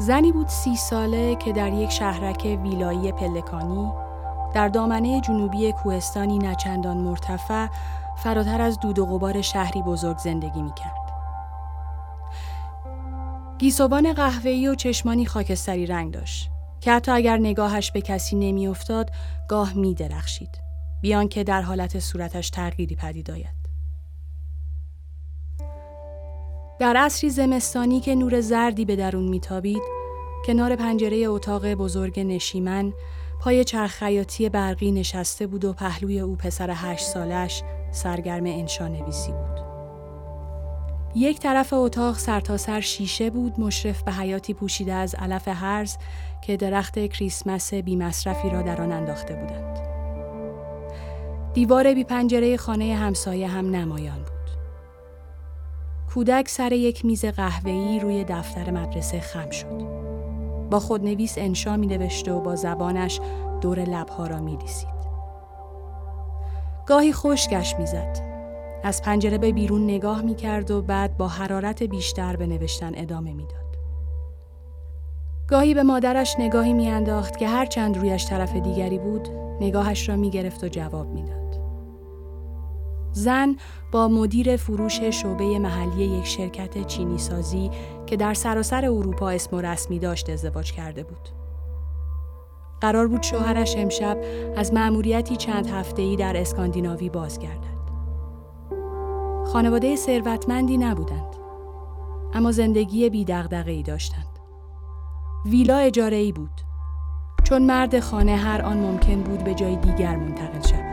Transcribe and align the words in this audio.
زنی 0.00 0.32
بود 0.32 0.48
سی 0.48 0.76
ساله 0.76 1.34
که 1.34 1.52
در 1.52 1.72
یک 1.72 1.90
شهرک 1.90 2.58
ویلایی 2.62 3.12
پلکانی 3.12 3.92
در 4.54 4.68
دامنه 4.68 5.20
جنوبی 5.20 5.72
کوهستانی 5.72 6.38
نچندان 6.38 6.96
مرتفع 6.96 7.66
فراتر 8.22 8.60
از 8.60 8.80
دود 8.80 8.98
و 8.98 9.06
غبار 9.06 9.42
شهری 9.42 9.82
بزرگ 9.82 10.18
زندگی 10.18 10.62
می 10.62 10.72
کرد. 10.74 11.10
گیسوان 13.58 14.12
قهوه‌ای 14.12 14.68
و 14.68 14.74
چشمانی 14.74 15.26
خاکستری 15.26 15.86
رنگ 15.86 16.14
داشت 16.14 16.50
که 16.80 16.92
حتی 16.92 17.12
اگر 17.12 17.36
نگاهش 17.36 17.90
به 17.90 18.00
کسی 18.00 18.36
نمیافتاد 18.36 19.10
گاه 19.48 19.72
می 19.72 19.94
درخشید 19.94 20.60
بیان 21.00 21.28
که 21.28 21.44
در 21.44 21.62
حالت 21.62 21.98
صورتش 21.98 22.50
تغییری 22.50 22.96
پدید 22.96 23.30
آید. 23.30 23.59
در 26.80 26.96
عصری 26.96 27.30
زمستانی 27.30 28.00
که 28.00 28.14
نور 28.14 28.40
زردی 28.40 28.84
به 28.84 28.96
درون 28.96 29.28
میتابید 29.28 29.82
کنار 30.46 30.76
پنجره 30.76 31.16
اتاق 31.16 31.74
بزرگ 31.74 32.20
نشیمن 32.20 32.92
پای 33.40 33.64
چرخ 33.64 33.90
خیاطی 33.90 34.48
برقی 34.48 34.92
نشسته 34.92 35.46
بود 35.46 35.64
و 35.64 35.72
پهلوی 35.72 36.20
او 36.20 36.36
پسر 36.36 36.70
هشت 36.74 37.06
سالش 37.06 37.62
سرگرم 37.92 38.46
انشا 38.46 38.88
نویسی 38.88 39.32
بود. 39.32 39.60
یک 41.14 41.38
طرف 41.40 41.72
اتاق 41.72 42.18
سرتاسر 42.18 42.72
سر 42.72 42.80
شیشه 42.80 43.30
بود 43.30 43.60
مشرف 43.60 44.02
به 44.02 44.12
حیاتی 44.12 44.54
پوشیده 44.54 44.92
از 44.92 45.14
علف 45.14 45.48
هرز 45.48 45.96
که 46.42 46.56
درخت 46.56 47.06
کریسمس 47.06 47.74
بی 47.74 47.96
مصرفی 47.96 48.50
را 48.50 48.62
در 48.62 48.82
آن 48.82 48.92
انداخته 48.92 49.34
بودند. 49.34 49.78
دیوار 51.54 51.94
بی 51.94 52.04
پنجره 52.04 52.56
خانه 52.56 52.94
همسایه 52.94 53.48
هم 53.48 53.76
نمایان 53.76 54.18
بود. 54.18 54.29
کودک 56.14 56.48
سر 56.48 56.72
یک 56.72 57.04
میز 57.04 57.24
قهوه‌ای 57.24 58.00
روی 58.00 58.24
دفتر 58.24 58.70
مدرسه 58.70 59.20
خم 59.20 59.50
شد. 59.50 59.82
با 60.70 60.80
خودنویس 60.80 61.38
انشا 61.38 61.76
می 61.76 61.86
نوشته 61.86 62.32
و 62.32 62.40
با 62.40 62.56
زبانش 62.56 63.20
دور 63.60 63.80
لبها 63.80 64.26
را 64.26 64.40
می 64.40 64.56
دیسید. 64.56 65.00
گاهی 66.86 67.12
خشکش 67.12 67.74
می‌زد. 67.78 68.18
از 68.84 69.02
پنجره 69.02 69.38
به 69.38 69.52
بیرون 69.52 69.84
نگاه 69.84 70.22
می 70.22 70.34
کرد 70.34 70.70
و 70.70 70.82
بعد 70.82 71.16
با 71.16 71.28
حرارت 71.28 71.82
بیشتر 71.82 72.36
به 72.36 72.46
نوشتن 72.46 72.92
ادامه 72.94 73.32
می‌داد. 73.32 73.76
گاهی 75.48 75.74
به 75.74 75.82
مادرش 75.82 76.36
نگاهی 76.38 76.72
میانداخت 76.72 77.36
که 77.36 77.48
هر 77.48 77.66
چند 77.66 77.98
رویش 77.98 78.26
طرف 78.26 78.56
دیگری 78.56 78.98
بود 78.98 79.28
نگاهش 79.60 80.08
را 80.08 80.16
می 80.16 80.30
گرفت 80.30 80.64
و 80.64 80.68
جواب 80.68 81.06
می‌داد. 81.06 81.39
زن 83.12 83.56
با 83.92 84.08
مدیر 84.08 84.56
فروش 84.56 85.02
شعبه 85.02 85.58
محلی 85.58 86.04
یک 86.04 86.26
شرکت 86.26 86.86
چینی 86.86 87.18
سازی 87.18 87.70
که 88.06 88.16
در 88.16 88.34
سراسر 88.34 88.84
اروپا 88.84 89.30
اسم 89.30 89.56
و 89.56 89.60
رسمی 89.60 89.98
داشت 89.98 90.30
ازدواج 90.30 90.72
کرده 90.72 91.02
بود. 91.02 91.28
قرار 92.80 93.08
بود 93.08 93.22
شوهرش 93.22 93.76
امشب 93.76 94.18
از 94.56 94.74
مأموریتی 94.74 95.36
چند 95.36 95.66
هفته‌ای 95.66 96.16
در 96.16 96.36
اسکاندیناوی 96.36 97.08
بازگردد. 97.08 97.80
خانواده 99.46 99.96
ثروتمندی 99.96 100.78
نبودند. 100.78 101.36
اما 102.34 102.52
زندگی 102.52 103.10
بی 103.10 103.26
ای 103.66 103.82
داشتند. 103.82 104.38
ویلا 105.46 105.76
اجاره 105.76 106.16
ای 106.16 106.32
بود. 106.32 106.60
چون 107.44 107.62
مرد 107.62 108.00
خانه 108.00 108.36
هر 108.36 108.62
آن 108.62 108.76
ممکن 108.76 109.20
بود 109.20 109.44
به 109.44 109.54
جای 109.54 109.76
دیگر 109.76 110.16
منتقل 110.16 110.68
شود. 110.68 110.89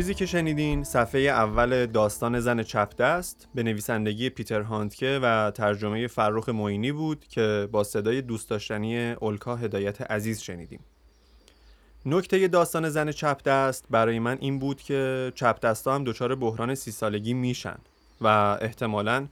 چیزی 0.00 0.14
که 0.14 0.26
شنیدین 0.26 0.84
صفحه 0.84 1.20
اول 1.20 1.86
داستان 1.86 2.40
زن 2.40 2.62
چپ 2.62 2.96
دست 2.96 3.48
به 3.54 3.62
نویسندگی 3.62 4.30
پیتر 4.30 4.60
هانتکه 4.60 5.20
و 5.22 5.50
ترجمه 5.54 6.06
فرخ 6.06 6.48
موینی 6.48 6.92
بود 6.92 7.24
که 7.28 7.68
با 7.72 7.84
صدای 7.84 8.22
دوست 8.22 8.50
داشتنی 8.50 9.12
اولکا 9.12 9.56
هدایت 9.56 10.00
عزیز 10.00 10.40
شنیدیم. 10.40 10.80
نکته 12.06 12.48
داستان 12.48 12.88
زن 12.88 13.12
چپ 13.12 13.42
دست 13.42 13.84
برای 13.90 14.18
من 14.18 14.38
این 14.40 14.58
بود 14.58 14.82
که 14.82 15.32
چپ 15.34 15.60
دستا 15.60 15.94
هم 15.94 16.04
دچار 16.04 16.34
بحران 16.34 16.74
سی 16.74 16.90
سالگی 16.90 17.34
میشن 17.34 17.78
و 18.20 18.26
احتمالا 18.60 19.26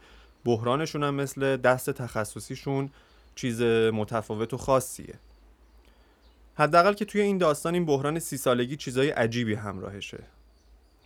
بحرانشون 0.44 1.02
هم 1.02 1.14
مثل 1.14 1.56
دست 1.56 1.90
تخصصیشون 1.90 2.90
چیز 3.34 3.62
متفاوت 3.92 4.54
و 4.54 4.56
خاصیه. 4.56 5.14
حداقل 6.54 6.92
که 6.92 7.04
توی 7.04 7.20
این 7.20 7.38
داستان 7.38 7.74
این 7.74 7.86
بحران 7.86 8.18
سی 8.18 8.36
سالگی 8.36 8.76
چیزای 8.76 9.10
عجیبی 9.10 9.54
همراهشه 9.54 10.18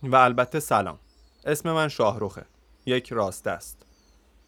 و 0.03 0.15
البته 0.15 0.59
سلام. 0.59 0.99
اسم 1.45 1.71
من 1.71 1.87
شاهروخه 1.87 2.45
یک 2.85 3.13
راست 3.13 3.47
است 3.47 3.85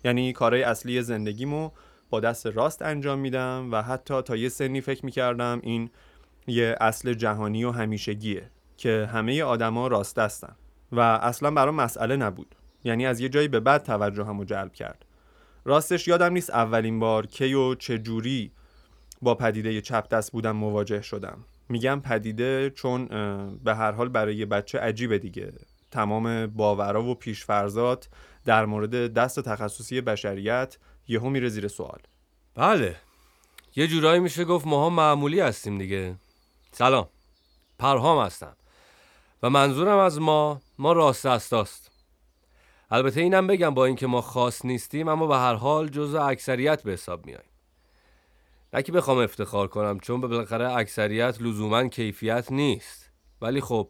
یعنی 0.04 0.34
کارهای 0.34 0.64
اصلی 0.64 1.02
زندگیمو 1.02 1.72
با 2.10 2.20
دست 2.20 2.48
راست 2.48 2.82
انجام 2.82 3.20
میدم 3.20 3.70
و 3.72 3.82
حتی 3.82 4.22
تا 4.22 4.36
یه 4.36 4.50
سنی 4.50 4.82
فکر 4.82 5.06
می‌کردم 5.06 5.60
این 5.64 5.90
یه 6.48 6.76
اصل 6.82 7.14
جهانی 7.14 7.64
و 7.64 7.72
همیشگیه 7.72 8.50
که 8.78 9.10
همه 9.14 9.44
آدما 9.44 9.88
راست 9.88 10.20
هستن 10.20 10.56
و 10.92 11.00
اصلا 11.00 11.52
برام 11.52 11.76
مسئله 11.76 12.16
نبود. 12.16 12.56
یعنی 12.84 13.06
از 13.06 13.20
یه 13.20 13.30
جایی 13.30 13.48
به 13.48 13.60
بعد 13.60 13.84
توجه 13.84 14.24
همو 14.24 14.44
جلب 14.44 14.74
کرد. 14.74 15.06
راستش 15.66 16.08
یادم 16.08 16.34
نیست 16.34 16.50
اولین 16.50 17.00
بار 17.00 17.26
کی 17.26 17.54
و 17.54 17.76
چه 17.76 17.98
جوری 17.98 18.52
با 19.22 19.36
پدیده 19.36 19.82
چپ 19.82 20.10
دست 20.10 20.32
بودم 20.32 20.56
مواجه 20.56 21.02
شدم. 21.02 21.46
میگم 21.70 22.02
پدیده 22.02 22.70
چون 22.70 23.06
به 23.64 23.76
هر 23.76 23.92
حال 23.92 24.10
برای 24.10 24.36
یه 24.36 24.46
بچه 24.46 24.80
عجیبه 24.80 25.20
دیگه. 25.20 25.54
تمام 25.92 26.48
باورا 26.48 27.04
و 27.04 27.16
پیشفرزات 27.16 28.10
در 28.46 28.66
مورد 28.66 29.14
دست 29.14 29.40
تخصصی 29.40 30.02
بشریت 30.02 30.78
یهو 31.08 31.30
میره 31.30 31.50
زیر 31.50 31.68
سوال. 31.68 32.00
بله. 32.56 32.96
یه 33.76 33.88
جورایی 33.88 34.20
میشه 34.20 34.46
گفت 34.46 34.68
ماها 34.68 34.90
معمولی 34.90 35.40
هستیم 35.40 35.78
دیگه. 35.78 36.16
سلام. 36.72 37.08
پرهام 37.80 38.26
هستم. 38.26 38.56
و 39.44 39.50
منظورم 39.50 39.98
از 39.98 40.20
ما 40.20 40.62
ما 40.80 40.94
راست 40.94 41.26
استاست 41.26 41.92
البته 42.92 43.22
اینم 43.22 43.48
بگم 43.48 43.74
با 43.74 43.86
اینکه 43.86 44.08
ما 44.08 44.22
خاص 44.22 44.66
نیستیم 44.66 45.08
اما 45.08 45.28
به 45.28 45.36
هر 45.38 45.54
حال 45.54 45.88
جزء 45.88 46.22
اکثریت 46.22 46.84
به 46.84 46.92
حساب 46.92 47.26
میاییم 47.26 47.50
نه 48.76 48.82
بخوام 48.82 49.18
افتخار 49.18 49.68
کنم 49.68 50.00
چون 50.00 50.22
به 50.22 50.28
بالاخره 50.28 50.76
اکثریت 50.76 51.42
لزوما 51.42 51.88
کیفیت 51.88 52.52
نیست. 52.52 53.10
ولی 53.42 53.62
خب 53.62 53.90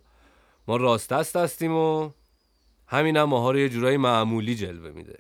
ما 0.68 0.78
راست 0.78 1.09
دست 1.09 1.35
هستیم 1.35 1.75
و 1.75 2.09
همین 2.88 3.18
هم 3.18 3.23
ماها 3.23 3.51
رو 3.51 3.59
یه 3.59 3.69
جورایی 3.69 3.97
معمولی 3.97 4.56
جلوه 4.56 4.91
میده. 4.91 5.19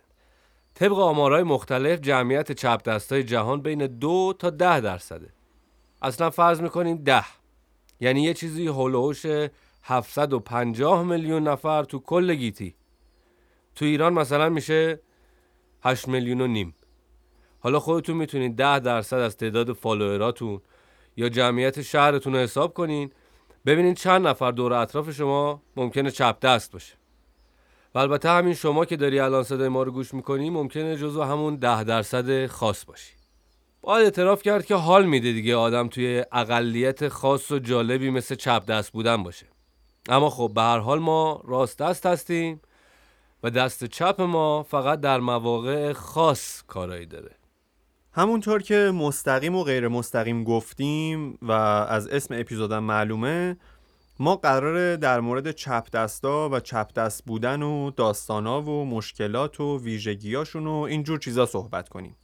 طبق 0.73 0.99
آمارهای 0.99 1.43
مختلف 1.43 1.99
جمعیت 2.01 2.51
چپ 2.51 2.83
دستای 2.83 3.23
جهان 3.23 3.61
بین 3.61 3.87
دو 3.87 4.33
تا 4.39 4.49
ده 4.49 4.79
درصده. 4.79 5.29
اصلا 6.01 6.29
فرض 6.29 6.61
می‌کنیم 6.61 6.97
ده. 6.97 7.25
یعنی 7.99 8.23
یه 8.23 8.33
چیزی 8.33 8.67
هلوش 8.67 9.25
750 9.83 11.03
میلیون 11.03 11.47
نفر 11.47 11.83
تو 11.83 11.99
کل 11.99 12.35
گیتی. 12.35 12.75
تو 13.75 13.85
ایران 13.85 14.13
مثلا 14.13 14.49
میشه 14.49 14.99
8 15.83 16.07
میلیون 16.07 16.41
و 16.41 16.47
نیم. 16.47 16.75
حالا 17.65 17.79
خودتون 17.79 18.15
می‌تونید 18.15 18.55
ده 18.55 18.79
درصد 18.79 19.17
از 19.17 19.37
تعداد 19.37 19.73
فالووراتون 19.73 20.61
یا 21.17 21.29
جمعیت 21.29 21.81
شهرتون 21.81 22.33
رو 22.33 22.39
حساب 22.39 22.73
کنین. 22.73 23.11
ببینید 23.65 23.97
چند 23.97 24.27
نفر 24.27 24.51
دور 24.51 24.73
اطراف 24.73 25.11
شما 25.11 25.61
ممکنه 25.75 26.11
چپ 26.11 26.39
دست 26.39 26.71
باشه. 26.71 26.93
و 27.95 27.99
البته 27.99 28.29
همین 28.29 28.53
شما 28.53 28.85
که 28.85 28.95
داری 28.95 29.19
الان 29.19 29.43
صدای 29.43 29.67
ما 29.67 29.83
رو 29.83 29.91
گوش 29.91 30.13
می‌کنی 30.13 30.49
ممکنه 30.49 30.97
جزو 30.97 31.23
همون 31.23 31.55
ده 31.55 31.83
درصد 31.83 32.47
خاص 32.47 32.85
باشی. 32.85 33.13
باید 33.81 34.03
اعتراف 34.03 34.41
کرد 34.43 34.65
که 34.65 34.75
حال 34.75 35.05
میده 35.05 35.31
دیگه 35.31 35.55
آدم 35.55 35.87
توی 35.87 36.25
اقلیت 36.31 37.07
خاص 37.07 37.51
و 37.51 37.59
جالبی 37.59 38.09
مثل 38.09 38.35
چپ 38.35 38.65
دست 38.65 38.91
بودن 38.91 39.23
باشه. 39.23 39.45
اما 40.09 40.29
خب 40.29 40.51
به 40.55 40.61
هر 40.61 40.79
حال 40.79 40.99
ما 40.99 41.41
راست 41.45 41.79
دست 41.79 42.05
هستیم 42.05 42.61
و 43.43 43.49
دست 43.49 43.85
چپ 43.85 44.21
ما 44.21 44.63
فقط 44.63 44.99
در 44.99 45.19
مواقع 45.19 45.93
خاص 45.93 46.63
کارایی 46.67 47.05
داره. 47.05 47.31
همونطور 48.17 48.61
که 48.61 48.91
مستقیم 48.95 49.55
و 49.55 49.63
غیر 49.63 49.87
مستقیم 49.87 50.43
گفتیم 50.43 51.37
و 51.41 51.51
از 51.51 52.07
اسم 52.07 52.35
اپیزودم 52.39 52.83
معلومه 52.83 53.57
ما 54.19 54.35
قراره 54.35 54.97
در 54.97 55.19
مورد 55.19 55.51
چپ 55.51 55.89
دستا 55.93 56.49
و 56.49 56.59
چپ 56.59 56.93
دست 56.93 57.25
بودن 57.25 57.61
و 57.61 57.91
داستانا 57.91 58.61
و 58.61 58.85
مشکلات 58.85 59.59
و 59.59 59.79
ویژگیاشون 59.79 60.67
و 60.67 60.73
اینجور 60.73 61.19
چیزا 61.19 61.45
صحبت 61.45 61.89
کنیم. 61.89 62.15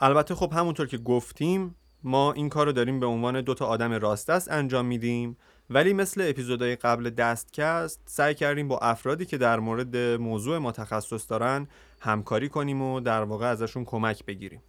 البته 0.00 0.34
خب 0.34 0.52
همونطور 0.52 0.86
که 0.86 0.98
گفتیم 0.98 1.74
ما 2.02 2.32
این 2.32 2.48
کار 2.48 2.66
رو 2.66 2.72
داریم 2.72 3.00
به 3.00 3.06
عنوان 3.06 3.40
دوتا 3.40 3.66
آدم 3.66 3.92
راست 3.92 4.48
انجام 4.50 4.86
میدیم 4.86 5.36
ولی 5.70 5.92
مثل 5.92 6.26
اپیزودهای 6.28 6.76
قبل 6.76 7.10
دستکست 7.10 8.00
سعی 8.06 8.34
کردیم 8.34 8.68
با 8.68 8.78
افرادی 8.78 9.26
که 9.26 9.38
در 9.38 9.60
مورد 9.60 9.96
موضوع 9.96 10.58
ما 10.58 10.72
تخصص 10.72 11.30
دارن 11.30 11.68
همکاری 12.00 12.48
کنیم 12.48 12.82
و 12.82 13.00
در 13.00 13.22
واقع 13.22 13.46
ازشون 13.46 13.84
کمک 13.84 14.24
بگیریم. 14.24 14.62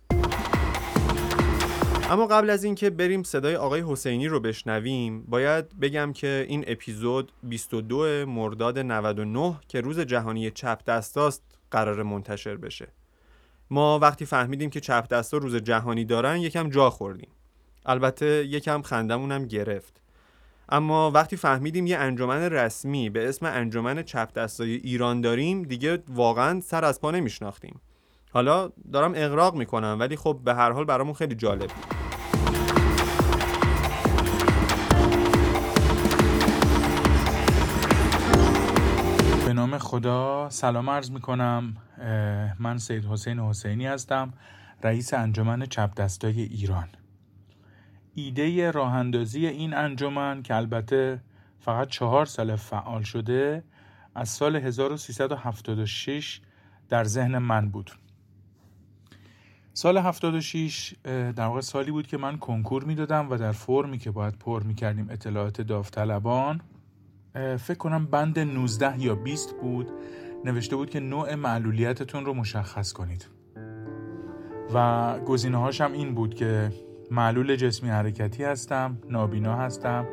اما 2.09 2.27
قبل 2.27 2.49
از 2.49 2.63
اینکه 2.63 2.89
بریم 2.89 3.23
صدای 3.23 3.55
آقای 3.55 3.83
حسینی 3.87 4.27
رو 4.27 4.39
بشنویم 4.39 5.21
باید 5.21 5.79
بگم 5.79 6.13
که 6.13 6.45
این 6.47 6.63
اپیزود 6.67 7.31
22 7.43 8.25
مرداد 8.25 8.79
99 8.79 9.55
که 9.67 9.81
روز 9.81 9.99
جهانی 9.99 10.51
چپ 10.51 10.83
دستاست 10.87 11.43
قرار 11.71 12.03
منتشر 12.03 12.55
بشه. 12.55 12.87
ما 13.69 13.99
وقتی 13.99 14.25
فهمیدیم 14.25 14.69
که 14.69 14.79
چپ 14.79 15.07
دستا 15.07 15.37
روز 15.37 15.55
جهانی 15.55 16.05
دارن 16.05 16.37
یکم 16.37 16.69
جا 16.69 16.89
خوردیم. 16.89 17.29
البته 17.85 18.45
یکم 18.45 18.81
خندمون 18.81 19.31
هم 19.31 19.45
گرفت. 19.45 20.01
اما 20.69 21.11
وقتی 21.11 21.35
فهمیدیم 21.35 21.87
یه 21.87 21.97
انجمن 21.97 22.41
رسمی 22.41 23.09
به 23.09 23.29
اسم 23.29 23.45
انجمن 23.45 24.03
چپ 24.03 24.33
دستای 24.33 24.75
ایران 24.75 25.21
داریم 25.21 25.63
دیگه 25.63 26.03
واقعا 26.07 26.61
سر 26.61 26.85
از 26.85 27.01
پا 27.01 27.11
نمیشناختیم. 27.11 27.81
حالا 28.31 28.71
دارم 28.93 29.13
اغراق 29.15 29.55
می‌کنم 29.55 29.97
ولی 29.99 30.15
خب 30.15 30.39
به 30.43 30.55
هر 30.55 30.71
حال 30.71 30.85
برامون 30.85 31.13
خیلی 31.13 31.35
جالب 31.35 31.67
بود. 31.67 31.98
نام 39.59 39.77
خدا. 39.77 40.49
سلام 40.49 40.89
عرض 40.89 41.11
می‌کنم. 41.11 41.75
من 42.59 42.77
سید 42.77 43.05
حسین 43.05 43.39
حسینی 43.39 43.85
هستم 43.85 44.33
رئیس 44.83 45.13
انجمن 45.13 45.65
چپ 45.65 45.95
دستای 45.95 46.41
ایران. 46.41 46.87
ایده 48.15 48.71
راه 48.71 48.93
اندازی 48.93 49.47
این 49.47 49.73
انجمن 49.73 50.43
که 50.43 50.55
البته 50.55 51.21
فقط 51.59 51.87
چهار 51.87 52.25
سال 52.25 52.55
فعال 52.55 53.03
شده 53.03 53.63
از 54.15 54.29
سال 54.29 54.55
1376 54.55 56.41
در 56.89 57.03
ذهن 57.03 57.37
من 57.37 57.69
بود. 57.69 57.91
سال 59.73 59.97
76 59.97 60.93
در 61.03 61.45
واقع 61.45 61.61
سالی 61.61 61.91
بود 61.91 62.07
که 62.07 62.17
من 62.17 62.37
کنکور 62.37 62.83
می‌دادم 62.83 63.29
و 63.29 63.37
در 63.37 63.51
فرمی 63.51 63.97
که 63.97 64.11
باید 64.11 64.37
پر 64.37 64.63
می‌کردیم 64.63 65.07
اطلاعات 65.09 65.61
داوطلبان 65.61 66.61
فکر 67.33 67.77
کنم 67.77 68.05
بند 68.05 68.39
19 68.39 69.01
یا 69.01 69.15
20 69.15 69.55
بود. 69.61 69.91
نوشته 70.45 70.75
بود 70.75 70.89
که 70.89 70.99
نوع 70.99 71.35
معلولیتتون 71.35 72.25
رو 72.25 72.33
مشخص 72.33 72.93
کنید. 72.93 73.27
و 74.73 75.19
گزینه 75.19 75.57
هاشم 75.57 75.91
این 75.93 76.15
بود 76.15 76.35
که 76.35 76.71
معلول 77.11 77.55
جسمی 77.55 77.89
حرکتی 77.89 78.43
هستم 78.43 78.97
نابینا 79.09 79.55
هستم 79.55 80.05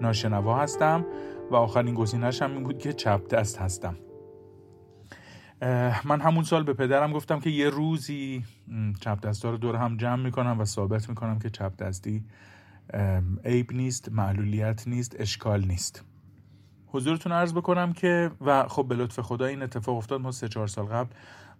ناشنوا 0.00 0.58
هستم 0.58 1.06
و 1.50 1.56
آخرین 1.56 1.94
گزینهش 1.94 2.42
هم 2.42 2.52
این 2.52 2.62
بود 2.62 2.78
که 2.78 2.92
چپ 2.92 3.28
دست 3.28 3.58
هستم. 3.58 3.96
من 6.04 6.20
همون 6.20 6.44
سال 6.44 6.62
به 6.62 6.72
پدرم 6.72 7.12
گفتم 7.12 7.40
که 7.40 7.50
یه 7.50 7.70
روزی 7.70 8.44
چپ 9.00 9.20
دستا 9.20 9.50
رو 9.50 9.56
دور 9.56 9.76
هم 9.76 9.96
جمع 9.96 10.22
می‌کنم 10.22 10.60
و 10.60 10.64
ثابت 10.64 11.08
می‌کنم 11.08 11.38
که 11.38 11.50
چپ 11.50 11.76
دستی 11.76 12.24
عیب 13.44 13.72
نیست 13.72 14.12
معلولیت 14.12 14.88
نیست 14.88 15.16
اشکال 15.18 15.64
نیست. 15.64 16.04
حضورتون 16.92 17.32
عرض 17.32 17.52
بکنم 17.52 17.92
که 17.92 18.30
و 18.40 18.68
خب 18.68 18.86
به 18.88 18.94
لطف 18.94 19.20
خدا 19.20 19.46
این 19.46 19.62
اتفاق 19.62 19.96
افتاد 19.96 20.20
ما 20.20 20.32
سه 20.32 20.48
چهار 20.48 20.66
سال 20.66 20.84
قبل 20.86 21.10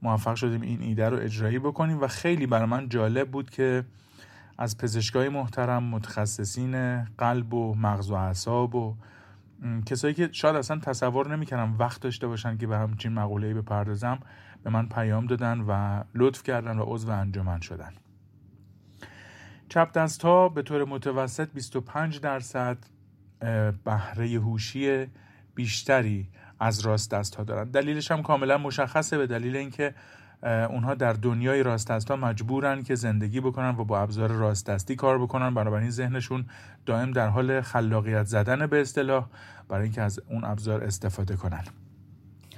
موفق 0.03 0.35
شدیم 0.35 0.61
این 0.61 0.83
ایده 0.83 1.09
رو 1.09 1.17
اجرایی 1.17 1.59
بکنیم 1.59 2.01
و 2.01 2.07
خیلی 2.07 2.47
برای 2.47 2.67
من 2.67 2.89
جالب 2.89 3.31
بود 3.31 3.51
که 3.51 3.85
از 4.59 4.79
پزشکای 4.79 5.29
محترم 5.29 5.83
متخصصین 5.85 7.05
قلب 7.05 7.55
و 7.55 7.75
مغز 7.75 8.11
و 8.11 8.15
اعصاب 8.15 8.75
و 8.75 8.97
کسایی 9.87 10.15
که 10.15 10.29
شاید 10.33 10.57
اصلا 10.57 10.79
تصور 10.79 11.37
نمی‌کردم 11.37 11.77
وقت 11.79 12.01
داشته 12.01 12.27
باشن 12.27 12.57
که 12.57 12.67
به 12.67 12.77
همچین 12.79 13.13
مقوله‌ای 13.13 13.55
بپردازم 13.55 14.19
به 14.65 14.71
من 14.71 14.89
پیام 14.89 15.27
دادن 15.27 15.61
و 15.69 16.03
لطف 16.15 16.43
کردن 16.43 16.79
و 16.79 16.85
عضو 16.87 17.11
انجمن 17.11 17.61
شدن. 17.61 17.93
چپ 19.69 19.93
دست 19.93 20.23
ها 20.23 20.49
به 20.49 20.63
طور 20.63 20.85
متوسط 20.85 21.49
25 21.55 22.21
درصد 22.21 22.79
بهره 23.85 24.27
هوشی 24.27 25.07
بیشتری 25.55 26.29
از 26.61 26.81
راست 26.81 27.11
دست 27.11 27.35
ها 27.35 27.45
دارن. 27.45 27.71
دلیلش 27.71 28.11
هم 28.11 28.23
کاملا 28.23 28.59
مشخصه 28.59 29.19
به 29.19 29.27
دلیل 29.27 29.57
اینکه 29.57 29.95
اونها 30.43 30.95
در 30.95 31.13
دنیای 31.13 31.63
راست 31.63 32.11
ها 32.11 32.17
مجبورن 32.17 32.83
که 32.83 32.95
زندگی 32.95 33.41
بکنن 33.41 33.69
و 33.69 33.85
با 33.85 34.01
ابزار 34.01 34.31
راست 34.31 34.67
دستی 34.67 34.97
کار 34.97 35.19
بکنن. 35.19 35.55
بنابراین 35.55 35.91
ذهنشون 35.91 36.47
دائم 36.87 37.11
در 37.13 37.29
حال 37.29 37.61
خلاقیت 37.61 38.25
زدن 38.25 38.67
به 38.67 38.81
اصطلاح 38.81 39.27
برای 39.69 39.85
اینکه 39.85 40.03
از 40.03 40.21
اون 40.31 40.45
ابزار 40.45 40.85
استفاده 40.85 41.37
کنن. 41.37 41.65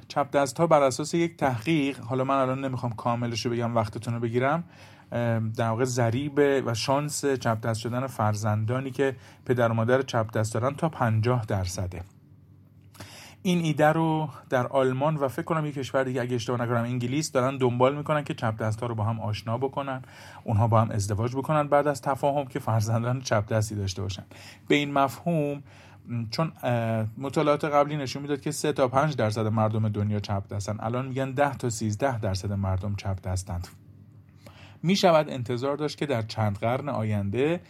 چپ 0.08 0.30
دست 0.30 0.58
ها 0.58 0.66
بر 0.66 0.82
اساس 0.82 1.14
یک 1.14 1.36
تحقیق 1.36 2.00
حالا 2.00 2.24
من 2.24 2.34
الان 2.34 2.64
نمی‌خوام 2.64 2.92
کاملش 2.92 3.46
رو 3.46 3.52
بگم 3.52 3.76
وقتتون 3.76 4.14
رو 4.14 4.20
بگیرم. 4.20 4.64
در 5.56 5.68
واقع 5.68 5.84
ضریب 5.84 6.62
و 6.66 6.74
شانس 6.74 7.24
چپ 7.24 7.60
دست 7.60 7.80
شدن 7.80 8.06
فرزندانی 8.06 8.90
که 8.90 9.16
پدر 9.46 9.68
و 9.68 9.74
مادر 9.74 10.02
چپ 10.02 10.30
دست 10.30 10.54
دارن 10.54 10.74
تا 10.74 10.88
50 10.88 11.44
درصده. 11.44 12.02
این 13.42 13.64
ایده 13.64 13.86
رو 13.86 14.28
در 14.50 14.66
آلمان 14.66 15.16
و 15.16 15.28
فکر 15.28 15.42
کنم 15.42 15.66
یک 15.66 15.74
کشور 15.74 16.04
دیگه 16.04 16.22
اگه 16.22 16.34
اشتباه 16.34 16.62
نکنم 16.62 16.82
انگلیس 16.82 17.32
دارن 17.32 17.58
دنبال 17.58 17.96
می‌کنن 17.96 18.24
که 18.24 18.34
چپ 18.34 18.56
دست 18.56 18.80
ها 18.80 18.86
رو 18.86 18.94
با 18.94 19.04
هم 19.04 19.20
آشنا 19.20 19.58
بکنن 19.58 20.02
اونها 20.44 20.68
با 20.68 20.80
هم 20.80 20.90
ازدواج 20.90 21.36
بکنن 21.36 21.68
بعد 21.68 21.86
از 21.86 22.02
تفاهم 22.02 22.46
که 22.46 22.58
فرزندان 22.58 23.20
چپ 23.20 23.52
دستی 23.52 23.74
داشته 23.74 24.02
باشن. 24.02 24.24
به 24.68 24.74
این 24.74 24.92
مفهوم 24.92 25.62
چون 26.30 26.52
مطالعات 27.18 27.64
قبلی 27.64 27.96
نشون 27.96 28.22
می‌داد 28.22 28.40
که 28.40 28.50
3 28.50 28.72
تا 28.72 28.88
5 28.88 29.16
درصد 29.16 29.46
مردم 29.46 29.88
دنیا 29.88 30.20
چپ 30.20 30.48
دستن. 30.48 30.76
الان 30.80 31.06
میگن 31.06 31.30
10 31.30 31.54
تا 31.54 31.70
13 31.70 32.18
درصد 32.18 32.52
مردم 32.52 32.94
چپ 32.94 33.22
دستند 33.22 33.68
می 34.84 34.96
شود 34.96 35.30
انتظار 35.30 35.76
داشت 35.76 35.98
که 35.98 36.06
در 36.06 36.22
چند 36.22 36.58
قرن 36.58 36.88
آینده 36.88 37.60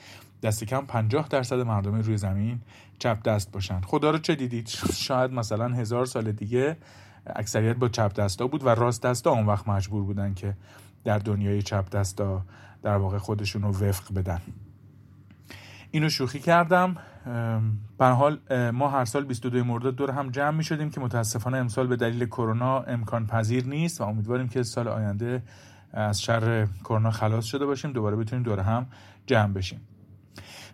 دست 0.43 0.65
کم 0.65 0.87
50 0.87 1.29
درصد 1.29 1.61
مردم 1.61 1.95
روی 1.95 2.17
زمین 2.17 2.61
چپ 2.99 3.23
دست 3.23 3.53
باشن 3.53 3.81
خدا 3.81 4.11
رو 4.11 4.19
چه 4.19 4.35
دیدید؟ 4.35 4.69
شاید 4.95 5.33
مثلا 5.33 5.69
هزار 5.69 6.07
سال 6.07 6.33
دیگه 6.33 6.77
اکثریت 7.27 7.77
با 7.77 7.89
چپ 7.89 8.15
دستا 8.15 8.47
بود 8.47 8.67
و 8.67 8.69
راست 8.69 9.03
دستا 9.03 9.31
اون 9.31 9.47
وقت 9.47 9.69
مجبور 9.69 10.03
بودن 10.03 10.35
که 10.35 10.55
در 11.05 11.19
دنیای 11.19 11.63
چپ 11.63 11.91
دستا 11.91 12.43
در 12.83 12.97
واقع 12.97 13.19
خودشون 13.19 13.63
رو 13.63 13.69
وفق 13.69 14.15
بدن. 14.15 14.41
اینو 15.91 16.09
شوخی 16.09 16.41
کردم. 16.41 16.97
به 17.99 18.07
حال 18.07 18.39
ما 18.71 18.89
هر 18.89 19.05
سال 19.05 19.25
22 19.25 19.65
مرداد 19.65 19.97
دور 19.97 20.11
هم 20.11 20.31
جمع 20.31 20.57
می 20.57 20.65
شدیم 20.65 20.91
که 20.91 21.01
متاسفانه 21.01 21.59
امسال 21.59 21.87
به 21.87 21.97
دلیل 21.97 22.27
کرونا 22.27 22.81
امکان 22.81 23.27
پذیر 23.27 23.67
نیست 23.67 24.01
و 24.01 24.05
امیدواریم 24.05 24.49
که 24.49 24.63
سال 24.63 24.89
آینده 24.89 25.43
از 25.95 26.23
شر 26.23 26.67
کرونا 26.85 27.11
خلاص 27.11 27.45
شده 27.45 27.67
باشیم 27.67 27.93
دوباره 27.93 28.17
بتونیم 28.17 28.43
دور 28.43 28.61
هم 28.61 28.87
جمع 29.27 29.53
بشیم. 29.53 29.81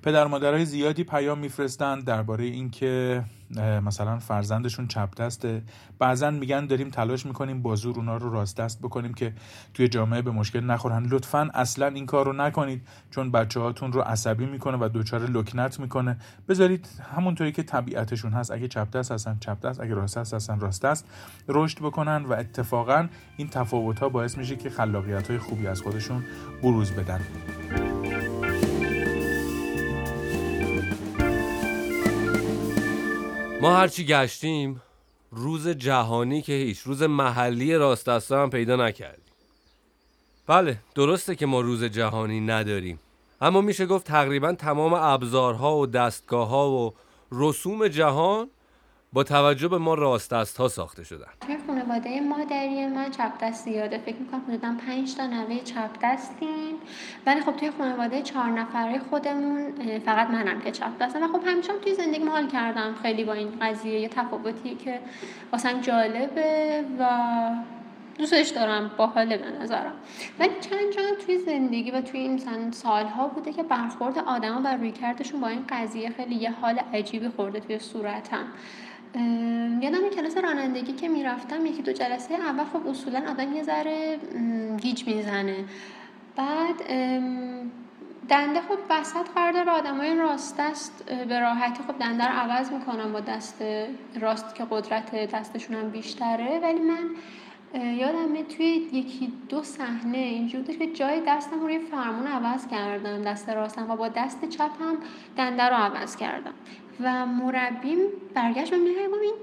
پدر 0.02 0.26
مادرهای 0.26 0.64
زیادی 0.64 1.04
پیام 1.04 1.38
میفرستند 1.38 2.04
درباره 2.04 2.44
اینکه 2.44 3.24
مثلا 3.58 4.18
فرزندشون 4.18 4.88
چپ 4.88 5.14
دسته. 5.14 5.62
بعضا 5.98 6.30
میگن 6.30 6.66
داریم 6.66 6.90
تلاش 6.90 7.26
می‌کنیم 7.26 7.62
با 7.62 7.76
زور 7.76 7.96
اونا 7.96 8.16
رو 8.16 8.32
راست 8.32 8.56
دست 8.56 8.82
بکنیم 8.82 9.14
که 9.14 9.32
توی 9.74 9.88
جامعه 9.88 10.22
به 10.22 10.30
مشکل 10.30 10.60
نخورن. 10.60 11.06
لطفا 11.06 11.50
اصلا 11.54 11.86
این 11.86 12.06
کار 12.06 12.26
رو 12.26 12.32
نکنید 12.32 12.82
چون 13.10 13.30
بچه 13.30 13.60
هاتون 13.60 13.92
رو 13.92 14.00
عصبی 14.00 14.46
می‌کنه 14.46 14.76
و 14.76 14.88
دچار 14.94 15.20
لکنت 15.20 15.80
می‌کنه. 15.80 16.16
بذارید 16.48 16.88
همونطوری 17.14 17.52
که 17.52 17.62
طبیعتشون 17.62 18.32
هست 18.32 18.50
اگه 18.50 18.68
چپ 18.68 18.90
دست 18.90 19.12
هستن 19.12 19.36
چپ 19.40 19.60
دست 19.60 19.80
اگه 19.80 19.94
راست 19.94 20.18
دست 20.18 20.34
هستن 20.34 20.60
راست 20.60 20.82
دست 20.82 21.06
رشد 21.48 21.78
بکنن 21.78 22.24
و 22.24 22.32
اتفاقا 22.32 23.08
این 23.36 23.48
تفاوت 23.48 23.98
ها 24.00 24.08
باعث 24.08 24.38
میشه 24.38 24.56
که 24.56 24.70
خلاقیت 24.70 25.30
های 25.30 25.38
خوبی 25.38 25.66
از 25.66 25.80
خودشون 25.82 26.24
بروز 26.62 26.92
بدن. 26.92 27.20
ما 33.60 33.76
هرچی 33.76 34.04
گشتیم 34.06 34.82
روز 35.30 35.68
جهانی 35.68 36.42
که 36.42 36.52
هیچ 36.52 36.78
روز 36.78 37.02
محلی 37.02 37.76
راست 37.76 38.08
هم 38.32 38.50
پیدا 38.50 38.76
نکردیم. 38.76 39.24
بله 40.46 40.76
درسته 40.94 41.34
که 41.34 41.46
ما 41.46 41.60
روز 41.60 41.84
جهانی 41.84 42.40
نداریم. 42.40 43.00
اما 43.40 43.60
میشه 43.60 43.86
گفت 43.86 44.06
تقریبا 44.06 44.52
تمام 44.52 44.94
ابزارها 44.94 45.76
و 45.76 45.86
دستگاه 45.86 46.48
ها 46.48 46.70
و 46.70 46.94
رسوم 47.32 47.88
جهان 47.88 48.50
با 49.12 49.24
توجه 49.24 49.68
به 49.68 49.78
ما 49.78 49.94
راست 49.94 50.30
دست 50.30 50.56
ها 50.56 50.68
ساخته 50.68 51.04
شدن. 51.04 51.26
خانواده 51.66 52.20
مادری 52.20 52.86
من 52.86 53.10
چپ 53.10 53.32
دست 53.42 53.64
زیاده. 53.64 53.98
فکر 53.98 54.16
می‌کنم 54.16 54.40
حدودا 54.48 54.74
پنج 54.86 55.14
تا 55.14 55.26
نوه 55.26 55.58
چپ 55.58 55.90
دستیم. 56.02 56.74
ولی 57.26 57.40
خب 57.40 57.56
توی 57.56 57.70
خانواده 57.70 58.22
چهار 58.22 58.48
نفره 58.48 58.98
خودمون 58.98 59.72
فقط 60.04 60.30
منم 60.30 60.60
که 60.60 60.70
چپ 60.70 60.98
دستم. 61.00 61.22
و 61.22 61.38
خب 61.38 61.46
همیشه 61.46 61.72
توی 61.82 61.94
زندگی 61.94 62.24
حال 62.24 62.48
کردم 62.48 62.94
خیلی 63.02 63.24
با 63.24 63.32
این 63.32 63.48
قضیه. 63.60 64.00
یه 64.00 64.08
تفاوتی 64.08 64.74
که 64.74 65.00
واسم 65.52 65.80
جالبه 65.80 66.84
و 66.98 67.08
دوستش 68.18 68.48
دارم. 68.48 68.90
باحاله 68.96 69.36
به 69.36 69.50
نظرم. 69.62 69.92
ولی 70.38 70.50
چند 70.60 70.92
جا 70.96 71.02
توی 71.26 71.38
زندگی 71.38 71.90
و 71.90 72.00
توی 72.00 72.20
این 72.20 72.34
مثلا 72.34 72.70
سالها 72.70 73.28
بوده 73.28 73.52
که 73.52 73.62
برخورد 73.62 74.18
آدما 74.18 74.60
و 74.64 74.76
رویکردشون 74.76 75.40
با 75.40 75.48
این 75.48 75.64
قضیه 75.68 76.10
خیلی 76.10 76.34
یه 76.34 76.50
حال 76.50 76.80
عجیبی 76.94 77.28
خورده 77.28 77.60
توی 77.60 77.78
صورتم. 77.78 78.44
یادم 79.80 80.08
کلاس 80.16 80.36
رانندگی 80.36 80.92
که 80.92 81.08
می‌رفتم 81.08 81.66
یکی 81.66 81.82
دو 81.82 81.92
جلسه 81.92 82.34
اول 82.34 82.64
خب 82.64 82.86
اصولا 82.86 83.22
آدم 83.30 83.52
یه 83.52 83.62
ذره 83.62 84.18
گیج 84.80 85.06
می‌زنه. 85.06 85.64
بعد 86.36 86.86
دنده 88.28 88.60
خب 88.60 88.78
وسط 88.90 89.28
قرار 89.34 89.52
داره 89.52 89.70
آدمای 89.70 90.16
راست 90.16 90.60
دست 90.60 91.04
به 91.28 91.40
راحتی 91.40 91.82
خب 91.82 91.98
دنده 91.98 92.24
رو 92.24 92.32
عوض 92.32 92.72
می‌کنم 92.72 93.12
با 93.12 93.20
دست 93.20 93.64
راست 94.20 94.54
که 94.54 94.66
قدرت 94.70 95.34
دستشون 95.34 95.76
هم 95.76 95.90
بیشتره. 95.90 96.60
ولی 96.62 96.78
من 96.78 97.10
یادمه 97.74 98.42
توی 98.42 98.66
یکی 98.92 99.32
دو 99.48 99.62
صحنه 99.62 100.18
اینجور 100.18 100.62
که 100.64 100.86
جای 100.86 101.22
دستم 101.26 101.60
روی 101.60 101.78
فرمون 101.78 102.26
عوض 102.26 102.66
کردم. 102.66 103.22
دست 103.22 103.48
راستم 103.48 103.90
و 103.90 103.96
با 103.96 104.08
دست 104.08 104.48
چپم 104.48 104.96
دنده 105.36 105.62
رو 105.62 105.74
عوض 105.74 106.16
کردم. 106.16 106.54
و 107.04 107.26
مربیم 107.26 107.98
برگشت 108.34 108.72
من 108.72 108.78
این 108.78 109.34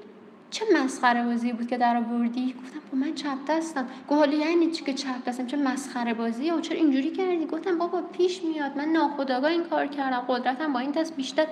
چه 0.50 0.66
مسخره 0.76 1.24
بازی 1.24 1.54
بود 1.54 1.68
که 1.68 1.78
در 1.78 1.98
آوردی. 1.98 2.56
گفتم 2.64 2.80
با 2.92 2.98
من 2.98 3.14
چپ 3.14 3.38
دستم. 3.50 3.88
گفت 4.10 4.34
یعنی 4.34 4.72
چی 4.72 4.84
که 4.84 4.94
چپ 4.94 5.26
دستم؟ 5.28 5.48
چه 5.48 5.58
مسخره 5.58 6.14
بازی 6.14 6.52
و 6.52 6.60
چرا 6.60 6.78
اینجوری 6.78 7.12
کردی؟ 7.12 7.46
گفتم 7.46 7.78
بابا 7.78 8.02
پیش 8.02 8.44
میاد. 8.44 8.78
من 8.78 8.86
ناخداگاه 8.86 9.52
این 9.52 9.64
کار 9.64 9.88
کردم. 9.88 10.20
قدرتم 10.28 10.74
با 10.74 10.80
این 10.80 10.92
دست 10.92 11.16
بیشتر. 11.16 11.46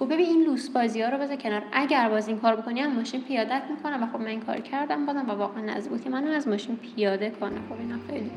گفت 0.00 0.10
ببین 0.10 0.26
این 0.26 0.44
لوس 0.44 0.68
بازی 0.68 1.02
ها 1.02 1.08
رو 1.08 1.18
بذار 1.18 1.36
کنار. 1.36 1.62
اگر 1.72 2.08
باز 2.08 2.28
این 2.28 2.38
کار 2.38 2.56
بکنی 2.56 2.80
هم 2.80 2.92
ماشین 2.92 3.22
پیادت 3.22 3.62
می‌کنم. 3.70 4.02
و 4.02 4.06
خب 4.06 4.20
من 4.20 4.26
این 4.26 4.40
کار 4.40 4.60
کردم. 4.60 5.06
بازم 5.06 5.30
و 5.30 5.32
واقعا 5.32 5.62
نزدیک 5.62 5.90
بود 5.90 6.04
که 6.04 6.10
منو 6.10 6.30
از 6.30 6.48
ماشین 6.48 6.76
پیاده 6.76 7.30
کنه. 7.30 7.56
خب 7.68 7.80
اینا 7.80 7.96
خیلی 8.10 8.30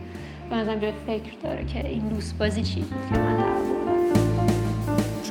به 0.80 0.94
فکر 1.08 1.34
داره 1.44 1.66
که 1.66 1.88
این 1.88 2.10
لوس 2.10 2.34
بازی 2.34 2.64
چی 2.64 2.80
بود 2.82 3.14
که 3.14 3.20
من 3.20 3.91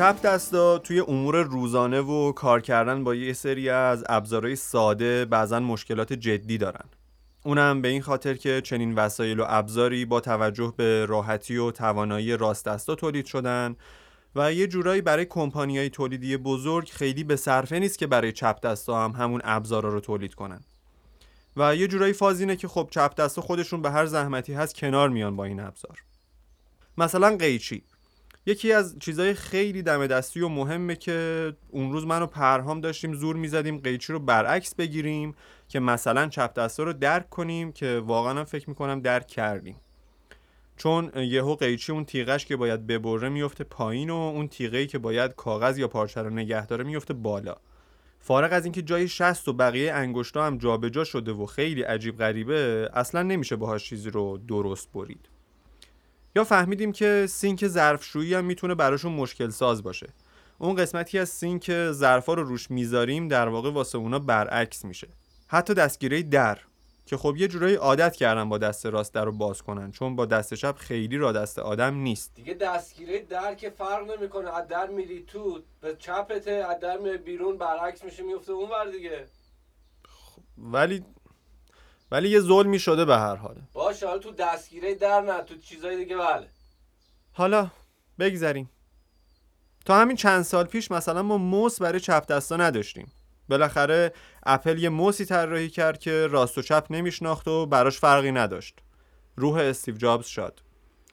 چپ 0.01 0.21
دستا 0.23 0.79
توی 0.79 1.01
امور 1.01 1.43
روزانه 1.43 2.01
و 2.01 2.33
کار 2.33 2.61
کردن 2.61 3.05
با 3.05 3.15
یه 3.15 3.33
سری 3.33 3.69
از 3.69 4.05
ابزارهای 4.09 4.57
ساده 4.57 5.25
بعضا 5.25 5.61
مشکلات 5.61 6.13
جدی 6.13 6.59
دارن. 6.59 6.85
اونم 7.45 7.83
به 7.83 7.89
این 7.89 8.03
خاطر 8.03 8.35
که 8.35 8.61
چنین 8.61 8.95
وسایل 8.95 9.41
و 9.41 9.45
ابزاری 9.49 10.05
با 10.05 10.21
توجه 10.21 10.75
به 10.77 11.07
راحتی 11.07 11.57
و 11.57 11.71
توانایی 11.71 12.37
راست 12.37 12.65
دستا 12.65 12.95
تولید 12.95 13.27
شدن 13.27 13.77
و 14.35 14.53
یه 14.53 14.67
جورایی 14.67 15.01
برای 15.01 15.25
کمپانیای 15.25 15.91
تولیدی 15.91 16.37
بزرگ 16.37 16.89
خیلی 16.89 17.25
به 17.25 17.37
صرفه 17.37 17.79
نیست 17.79 17.99
که 17.99 18.07
برای 18.07 18.33
چپ 18.33 18.61
دستا 18.61 19.05
هم 19.05 19.11
همون 19.11 19.41
ابزارا 19.45 19.89
رو 19.89 20.01
تولید 20.01 20.35
کنن. 20.35 20.61
و 21.57 21.77
یه 21.77 21.89
جورایی 21.89 22.13
فازینه 22.13 22.57
که 22.57 22.69
خب 22.69 22.89
چپ 22.91 23.15
دستا 23.15 23.43
خودشون 23.43 23.83
به 23.83 23.91
هر 23.91 24.07
زحمتی 24.07 24.53
هست 24.53 24.75
کنار 24.75 25.09
میان 25.09 25.37
با 25.37 25.45
این 25.45 25.61
ابزار. 25.61 25.99
مثلا 26.99 27.37
قیچی. 27.37 27.85
یکی 28.47 28.73
از 28.73 28.97
چیزهای 28.99 29.35
خیلی 29.35 29.83
دم 29.83 30.07
دستی 30.07 30.41
و 30.41 30.49
مهمه 30.49 30.97
که 30.97 31.53
اون 31.69 31.93
روز 31.93 32.07
من 32.07 32.23
و 32.23 32.27
پرهام 32.27 32.81
داشتیم 32.81 33.15
زور 33.15 33.37
می‌زدیم 33.37 33.79
قیچی 33.79 34.13
رو 34.13 34.19
برعکس 34.19 34.75
بگیریم 34.75 35.35
که 35.69 35.81
مثلا 35.81 36.29
چپ 36.29 36.55
دستا 36.55 36.83
رو 36.83 36.93
درک 36.93 37.31
کنیم 37.31 37.73
که 37.73 38.03
واقعا 38.07 38.45
فکر 38.45 38.69
می‌کنم 38.69 39.01
درک 39.01 39.27
کردیم. 39.27 39.77
چون 40.77 41.11
یهو 41.17 41.55
قیچی 41.55 41.93
اون 41.93 42.05
تیغش 42.05 42.47
که 42.47 42.57
باید 42.57 42.87
ببره 42.87 43.29
میفته 43.29 43.65
پایین 43.65 44.11
و 44.11 44.15
اون 44.15 44.49
تیغه‌ای 44.49 44.87
که 44.87 44.99
باید 44.99 45.35
کاغذ 45.35 45.79
یا 45.79 45.89
پارچه 45.89 46.23
رو 46.23 46.31
نگه 46.31 46.67
داره 46.67 46.85
میفته 46.85 47.15
بالا. 47.15 47.57
فارغ 48.21 48.53
از 48.53 48.65
اینکه 48.65 48.83
جای 48.83 49.09
شست 49.09 49.49
و 49.49 49.53
بقیه 49.53 49.93
انگشتا 49.93 50.47
هم 50.47 50.59
جابجا 50.59 51.05
شده 51.05 51.33
و 51.33 51.47
خیلی 51.47 51.83
عجیب 51.83 52.19
غریبه 52.19 52.91
اصلا 52.95 53.23
نمیشه 53.23 53.57
باهاش 53.57 53.85
چیزی 53.85 54.11
رو 54.11 54.39
درست 54.49 54.93
برید. 54.93 55.29
یا 56.37 56.45
فهمیدیم 56.45 56.93
که 56.93 57.27
سینک 57.29 57.67
ظرفشویی 57.67 58.35
هم 58.35 58.45
می‌تونه 58.45 58.75
براشون 58.75 59.13
مشکل 59.13 59.51
ساز 59.51 59.83
باشه. 59.83 60.09
اون 60.59 60.75
قسمتی 60.75 61.19
از 61.19 61.29
سینک 61.29 61.93
ظرفا 61.93 62.35
رو 62.35 62.43
روش 62.43 62.71
می‌ذاریم 62.71 63.29
در 63.29 63.49
واقع 63.49 63.71
واسه 63.71 63.99
اونا 63.99 64.19
برعکس 64.19 64.85
میشه. 64.85 65.09
حتی 65.49 65.75
دستگیره 65.75 66.23
در 66.23 66.59
که 67.07 67.17
خب 67.17 67.37
یه 67.37 67.49
جورایی 67.49 67.75
عادت 67.75 68.17
کردن 68.17 68.49
با 68.49 68.59
دست 68.59 68.87
راست 68.87 69.15
در 69.15 69.25
رو 69.25 69.33
باز 69.33 69.63
کنن 69.63 69.93
چون 69.93 70.17
با 70.17 70.27
دست 70.27 70.55
چپ 70.55 70.77
خیلی 70.77 71.17
راه 71.17 71.33
دست 71.33 71.59
آدم 71.59 71.95
نیست. 71.95 72.35
دیگه 72.35 72.55
دستگیره 72.55 73.19
در 73.19 73.55
که 73.55 73.71
فرق 73.71 74.11
نمی‌کنه. 74.11 74.57
از 74.57 74.69
در 74.69 74.87
میری 74.87 75.25
تو 75.27 75.61
به 75.81 75.97
چپته 75.99 76.51
از 76.51 76.81
در 76.81 76.99
میری 76.99 77.19
بیرون 77.19 77.59
برعکس 77.59 78.05
میشه 78.05 78.23
میفته 78.23 78.53
اونور 78.53 78.91
دیگه. 78.93 79.27
خب 80.05 80.43
ولی 80.59 81.05
ولی 82.11 82.29
یه 82.29 82.41
ظلمی 82.41 82.79
شده 82.79 83.05
به 83.05 83.17
هر 83.17 83.37
حال. 83.37 83.57
باشه 83.73 84.07
حالا 84.07 84.19
تو 84.19 84.31
دستگیره 84.33 84.95
در 84.95 85.21
نه 85.21 85.43
تو 85.43 85.57
چیزای 85.57 85.97
دیگه 85.97 86.17
بله. 86.17 86.47
حالا 87.33 87.71
بگذریم. 88.19 88.71
تا 89.85 89.99
همین 89.99 90.17
چند 90.17 90.43
سال 90.43 90.65
پیش 90.65 90.91
مثلا 90.91 91.23
ما 91.23 91.39
موس 91.39 91.83
برای 91.83 92.01
چپ 92.01 92.27
دستا 92.27 92.57
نداشتیم. 92.57 93.13
بالاخره 93.49 94.13
اپل 94.47 94.79
یه 94.79 94.89
موسی 94.89 95.25
طراحی 95.25 95.69
کرد 95.69 95.99
که 95.99 96.27
راست 96.27 96.59
و 96.59 96.63
چپ 96.63 96.87
نمیشناخت 96.91 97.49
و 97.49 97.67
براش 97.67 97.99
فرقی 97.99 98.33
نداشت. 98.33 98.79
روح 99.37 99.57
استیو 99.57 99.97
جابز 99.97 100.27
شاد. 100.27 100.63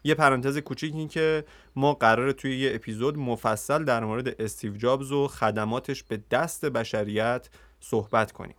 یه 0.04 0.16
پرانتز 0.16 0.58
کوچیک 0.58 0.96
این 0.96 1.08
که 1.08 1.46
ما 1.76 1.94
قراره 1.94 2.34
توی 2.34 2.60
یه 2.60 2.76
اپیزود 2.76 3.18
مفصل 3.18 3.84
در 3.84 4.06
مورد 4.06 4.42
استیو 4.42 4.78
جابز 4.78 5.12
و 5.12 5.28
خدماتش 5.28 6.04
به 6.04 6.20
دست 6.32 6.66
بشریت 6.66 7.50
صحبت 7.80 8.32
کنیم. 8.32 8.56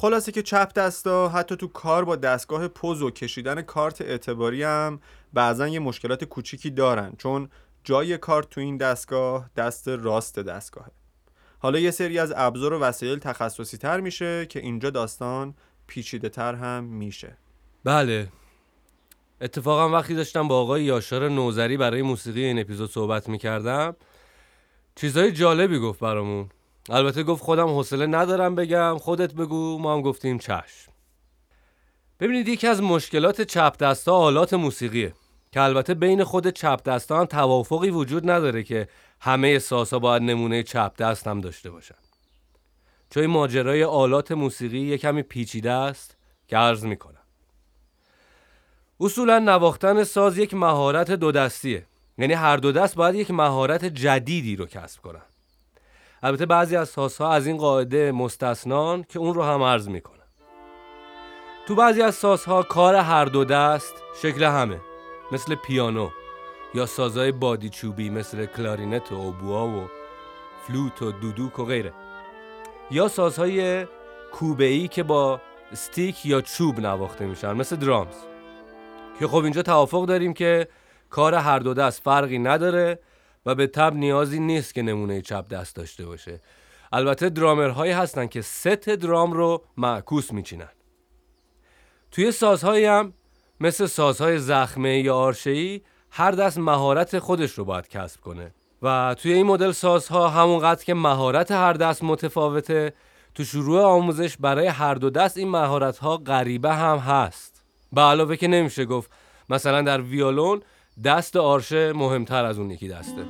خلاصه 0.00 0.32
که 0.32 0.42
چپ 0.42 0.72
دستا 0.72 1.28
حتی 1.28 1.56
تو 1.56 1.66
کار 1.66 2.04
با 2.04 2.16
دستگاه 2.16 2.68
پوز 2.68 3.02
و 3.02 3.10
کشیدن 3.10 3.62
کارت 3.62 4.00
اعتباری 4.00 4.62
هم 4.62 5.00
بعضا 5.32 5.68
یه 5.68 5.78
مشکلات 5.78 6.24
کوچیکی 6.24 6.70
دارن 6.70 7.12
چون 7.18 7.48
جای 7.84 8.18
کارت 8.18 8.50
تو 8.50 8.60
این 8.60 8.76
دستگاه 8.76 9.50
دست 9.56 9.88
راست 9.88 10.38
دستگاهه. 10.38 10.90
حالا 11.58 11.78
یه 11.78 11.90
سری 11.90 12.18
از 12.18 12.32
ابزار 12.36 12.72
و 12.72 12.78
وسایل 12.78 13.18
تخصصی 13.18 13.76
تر 13.76 14.00
میشه 14.00 14.46
که 14.46 14.60
اینجا 14.60 14.90
داستان 14.90 15.54
پیچیده 15.86 16.28
تر 16.28 16.54
هم 16.54 16.84
میشه. 16.84 17.36
بله. 17.84 18.28
اتفاقا 19.40 19.88
وقتی 19.88 20.14
داشتم 20.14 20.48
با 20.48 20.60
آقای 20.60 20.84
یاشار 20.84 21.28
نوزری 21.28 21.76
برای 21.76 22.02
موسیقی 22.02 22.44
این 22.44 22.58
اپیزود 22.58 22.90
صحبت 22.90 23.28
می‌کردم 23.28 23.96
چیزهای 24.94 25.32
جالبی 25.32 25.78
گفت 25.78 26.00
برامون. 26.00 26.48
البته 26.88 27.22
گفت 27.22 27.42
خودم 27.42 27.68
حوصله 27.68 28.06
ندارم 28.06 28.54
بگم. 28.54 28.98
خودت 28.98 29.34
بگو 29.34 29.78
ما 29.78 29.94
هم 29.94 30.02
گفتیم 30.02 30.38
چشم. 30.38 30.92
ببینید 32.20 32.48
یکی 32.48 32.66
از 32.66 32.82
مشکلات 32.82 33.40
چپ 33.40 33.76
دستا 33.76 34.16
آلات 34.16 34.54
موسیقیه 34.54 35.14
که 35.52 35.60
البته 35.60 35.94
بین 35.94 36.24
خود 36.24 36.48
چپ 36.48 36.82
دستا 36.82 37.18
هم 37.18 37.24
توافقی 37.24 37.90
وجود 37.90 38.30
نداره 38.30 38.62
که 38.62 38.88
همه 39.20 39.58
ساسا 39.58 39.98
باید 39.98 40.22
نمونه 40.22 40.62
چپ 40.62 40.96
دست 40.98 41.26
هم 41.26 41.40
داشته 41.40 41.70
باشن. 41.70 41.94
چون 43.10 43.26
ماجرای 43.26 43.84
آلات 43.84 44.32
موسیقی 44.32 44.78
یه 44.78 44.98
کمی 44.98 45.22
پیچیده 45.22 45.70
است 45.70 46.16
که 46.48 46.56
عرض 46.56 46.84
می‌کنم. 46.84 47.16
اصولا 49.00 49.38
نواختن 49.38 50.04
ساز 50.04 50.38
یک 50.38 50.54
مهارت 50.54 51.10
دو 51.10 51.32
دستیه. 51.32 51.86
یعنی 52.18 52.32
هر 52.32 52.56
دو 52.56 52.72
دست 52.72 52.94
باید 52.94 53.14
یک 53.14 53.30
مهارت 53.30 53.84
جدیدی 53.84 54.56
رو 54.56 54.66
کسب 54.66 55.02
کنن. 55.02 55.22
البته 56.22 56.46
بعضی 56.46 56.76
از 56.76 56.88
سازها 56.88 57.32
از 57.32 57.46
این 57.46 57.56
قاعده 57.56 58.12
مستثنان 58.12 59.04
که 59.08 59.18
اون 59.18 59.34
رو 59.34 59.42
هم 59.42 59.62
عرض 59.62 59.88
می‌کنم 59.88 60.20
تو 61.66 61.74
بعضی 61.74 62.02
از 62.02 62.14
سازها 62.14 62.62
کار 62.62 62.94
هر 62.94 63.24
دو 63.24 63.44
دست 63.44 63.94
شکل 64.22 64.44
همه 64.44 64.80
مثل 65.32 65.54
پیانو 65.54 66.08
یا 66.74 66.86
سازهای 66.86 67.32
بادی 67.32 67.68
چوبی 67.68 68.10
مثل 68.10 68.46
کلارینت 68.46 69.12
و 69.12 69.14
اوبوا 69.14 69.68
و 69.68 69.88
فلوت 70.66 71.02
و 71.02 71.12
دودوک 71.12 71.58
و 71.58 71.64
غیره. 71.64 71.92
یا 72.90 73.08
سازهای 73.08 73.86
کوبه 74.32 74.64
ای 74.64 74.88
که 74.88 75.02
با 75.02 75.40
stick 75.72 76.26
یا 76.26 76.40
چوب 76.40 76.80
نواخته 76.80 77.26
میشن 77.26 77.52
مثل 77.52 77.76
drums. 77.76 78.14
که 79.18 79.26
خب 79.26 79.44
اینجا 79.44 79.62
توافق 79.62 80.06
داریم 80.06 80.34
که 80.34 80.68
کار 81.10 81.34
هر 81.34 81.58
دو 81.58 81.74
دست 81.74 82.02
فرقی 82.02 82.38
نداره. 82.38 82.98
و 83.46 83.54
به 83.54 83.66
تب 83.66 83.94
نیازی 83.94 84.40
نیست 84.40 84.74
که 84.74 84.82
نمونه 84.82 85.22
چپ 85.22 85.48
دست 85.48 85.76
داشته 85.76 86.06
باشه. 86.06 86.40
البته 86.92 87.28
درامرهایی 87.28 87.92
هستن 87.92 88.26
که 88.26 88.42
ست 88.42 88.88
درام 88.88 89.32
رو 89.32 89.64
معکوس 89.76 90.32
میچینن. 90.32 90.68
توی 92.10 92.32
سازهایی 92.32 92.84
هم 92.84 93.12
مثل 93.60 93.86
سازهای 93.86 94.38
زخمه 94.38 95.00
یا 95.00 95.16
آرشهی 95.16 95.82
هر 96.10 96.30
دست 96.30 96.58
مهارت 96.58 97.18
خودش 97.18 97.52
رو 97.52 97.64
باید 97.64 97.88
کسب 97.88 98.20
کنه. 98.20 98.54
و 98.82 99.14
توی 99.18 99.32
این 99.32 99.46
مدل 99.46 99.72
سازها 99.72 100.28
همونقدر 100.28 100.84
که 100.84 100.94
مهارت 100.94 101.50
هر 101.50 101.72
دست 101.72 102.04
متفاوته 102.04 102.92
تو 103.34 103.44
شروع 103.44 103.82
آموزش 103.82 104.36
برای 104.36 104.66
هر 104.66 104.94
دو 104.94 105.10
دست 105.10 105.36
این 105.38 105.48
مهارت 105.48 105.98
ها 105.98 106.16
غریبه 106.16 106.74
هم 106.74 106.98
هست. 106.98 107.64
به 107.92 108.00
علاوه 108.00 108.36
که 108.36 108.48
نمیشه 108.48 108.84
گفت 108.84 109.10
مثلا 109.50 109.82
در 109.82 110.00
ویولون 110.00 110.62
دست 111.04 111.36
آرشه 111.36 111.92
مهمتر 111.92 112.44
از 112.44 112.58
اون 112.58 112.70
یکی 112.70 112.88
دسته. 112.88 113.22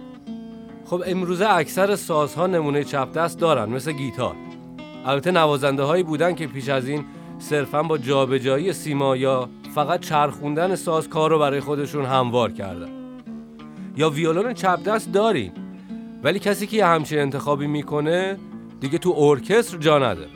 خب 0.84 1.02
امروزه 1.06 1.46
اکثر 1.50 1.96
سازها 1.96 2.46
نمونه 2.46 2.84
چپ 2.84 3.12
دست 3.12 3.38
دارن 3.38 3.68
مثل 3.68 3.92
گیتار. 3.92 4.34
البته 5.04 5.30
نوازنده 5.30 5.82
هایی 5.82 6.02
بودن 6.02 6.34
که 6.34 6.46
پیش 6.46 6.68
از 6.68 6.88
این 6.88 7.04
صرفا 7.38 7.82
با 7.82 7.98
جابجایی 7.98 8.72
سیما 8.72 9.16
یا 9.16 9.48
فقط 9.74 10.00
چرخوندن 10.00 10.74
ساز 10.74 11.08
کار 11.08 11.30
رو 11.30 11.38
برای 11.38 11.60
خودشون 11.60 12.04
هموار 12.04 12.52
کردن. 12.52 12.88
یا 13.96 14.10
ویولون 14.10 14.54
چپ 14.54 14.82
دست 14.82 15.12
داریم 15.12 15.52
ولی 16.22 16.38
کسی 16.38 16.66
که 16.66 16.86
همچین 16.86 17.18
انتخابی 17.18 17.66
می‌کنه 17.66 18.38
دیگه 18.80 18.98
تو 18.98 19.10
ارکستر 19.10 19.78
جا 19.78 19.98
نده. 19.98 20.26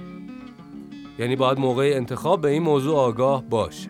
یعنی 1.19 1.37
باید 1.37 1.59
موقع 1.59 1.93
انتخاب 1.95 2.41
به 2.41 2.49
این 2.49 2.62
موضوع 2.62 2.97
آگاه 2.97 3.45
باشه. 3.45 3.88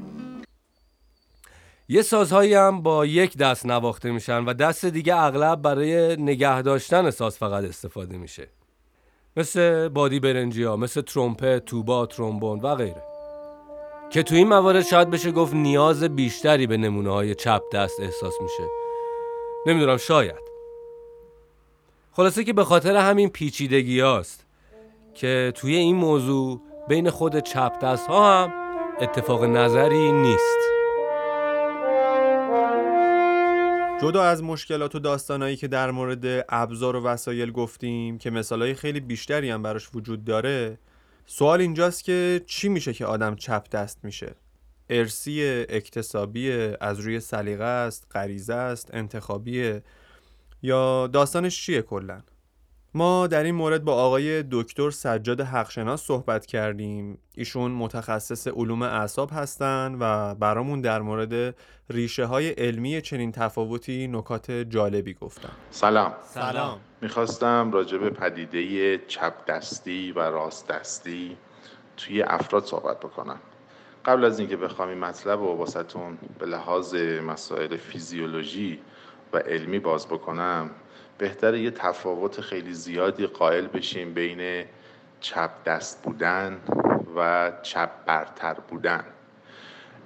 یه 1.89 2.03
سازهایی 2.03 2.55
هم 2.55 2.83
با 2.83 3.07
یک 3.07 3.37
دست 3.37 3.67
نواخته 3.67 4.11
میشن 4.11 4.45
و 4.45 4.53
دست 4.53 4.85
دیگه 4.85 5.17
اغلب 5.17 5.63
برای 5.63 6.17
نگه 6.17 6.63
داشتن 6.63 7.11
ساز 7.11 7.39
فقط 7.39 7.65
استفاده 7.65 8.17
میشه. 8.17 8.49
مثل 9.37 9.89
بادی 9.89 10.21
برنجی 10.21 10.63
ها 10.63 10.77
مثل 10.77 11.01
ترومپت، 11.01 11.65
توبا، 11.65 12.07
ترومبون 12.07 12.61
و 12.61 12.75
غیره. 12.75 13.03
که 14.11 14.23
تو 14.23 14.35
این 14.35 14.49
موارد 14.49 14.83
شاید 14.83 15.11
بشه 15.11 15.31
گفت 15.31 15.55
نیاز 15.55 16.03
بیشتری 16.03 16.67
به 16.67 16.77
نمونه 16.77 17.11
های 17.11 17.35
چپ 17.35 17.63
دست 17.73 18.01
احساس 18.01 18.35
میشه. 18.43 18.63
نمی‌دونم 19.67 19.97
شاید. 19.97 20.45
خلاصه 22.13 22.45
که 22.45 22.53
به 22.53 22.65
خاطر 22.65 22.97
همین 22.97 23.29
پیچیدگی 23.29 24.01
هاست 24.01 24.47
که 25.15 25.53
توی 25.57 25.77
این 25.77 25.97
موضوع 25.97 26.61
بین 26.89 27.11
خود 27.11 27.39
چپ 27.39 27.79
دست 27.83 28.07
ها 28.07 28.43
هم 28.43 28.53
اتفاق 29.01 29.45
نظری 29.45 30.13
نیست. 30.13 30.74
جدا 34.03 34.23
از 34.23 34.43
مشکلات 34.43 34.95
و 34.95 34.99
داستانایی 34.99 35.57
که 35.57 35.69
در 35.69 35.91
مورد 35.91 36.45
ابزار 36.49 36.97
و 36.97 37.03
وسایل 37.03 37.53
گفتیم 37.53 38.19
که 38.19 38.31
مثالهای 38.31 38.75
خیلی 38.75 39.01
بیشتری 39.01 39.51
هم 39.51 39.63
براش 39.63 39.89
وجود 39.95 40.25
داره 40.25 40.79
سوال 41.27 41.61
اینجاست 41.61 42.05
که 42.05 42.41
چی 42.47 42.69
میشه 42.69 42.93
که 42.93 43.07
آدم 43.07 43.37
چپ 43.37 43.69
دست 43.71 44.05
میشه؟ 44.05 44.35
ارسی 44.91 45.65
اکتسابی 45.69 46.53
از 46.81 47.01
روی 47.01 47.21
سلیقه 47.21 47.65
است 47.65 48.07
غریزه 48.11 48.55
است 48.55 48.91
انتخابیه 48.95 49.83
یا 50.63 51.07
داستانش 51.07 51.63
چیه 51.63 51.83
کلا؟ 51.83 52.23
ما 52.97 53.27
در 53.27 53.43
این 53.45 53.55
مورد 53.55 53.85
با 53.85 53.95
آقای 53.95 54.45
دکتر 54.51 54.91
سجاد 54.91 55.41
حقشناس 55.41 56.03
صحبت 56.03 56.47
کردیم. 56.47 57.19
ایشون 57.35 57.71
متخصص 57.71 58.49
علوم 58.49 58.83
اعصاب 58.83 59.31
هستند 59.33 59.97
و 60.01 60.35
برامون 60.35 60.81
در 60.81 61.03
مورد 61.03 61.55
ریشه 61.91 62.25
های 62.25 62.51
علمی 62.51 63.01
چنین 63.01 63.33
تفاوتی 63.33 64.09
نکات 64.09 64.51
جالبی 64.51 65.15
گفتن. 65.15 65.53
سلام. 65.71 66.15
سلام. 66.23 66.79
می‌خواستم 67.01 67.71
راجع 67.73 67.99
به 67.99 68.11
پدیده 68.11 68.99
چپ 68.99 69.45
دستی 69.47 70.13
و 70.13 70.19
راست 70.19 70.69
دستی 70.69 71.37
توی 71.97 72.23
افراد 72.23 72.65
صحبت 72.65 73.01
بکنم. 73.01 73.39
قبل 74.05 74.25
از 74.25 74.39
اینکه 74.39 74.57
بخوام 74.57 74.89
این 74.89 74.99
مطلب 74.99 75.41
رو 75.41 75.47
واسهتون 75.47 76.19
به 76.39 76.47
لحاظ 76.47 76.95
مسائل 77.27 77.77
فیزیولوژی 77.77 78.81
و 79.33 79.39
علمی 79.39 79.79
باز 79.79 80.07
بکنم 80.07 80.71
بهتره 81.19 81.61
یه 81.61 81.71
تفاوت 81.71 82.41
خیلی 82.41 82.73
زیادی 82.73 83.27
قائل 83.27 83.67
بشیم 83.67 84.15
بین 84.15 84.65
چپ 85.21 85.51
دست 85.65 86.03
بودن 86.03 86.61
و 87.17 87.53
چپ 87.63 87.91
برتر 88.07 88.55
بودن. 88.55 89.05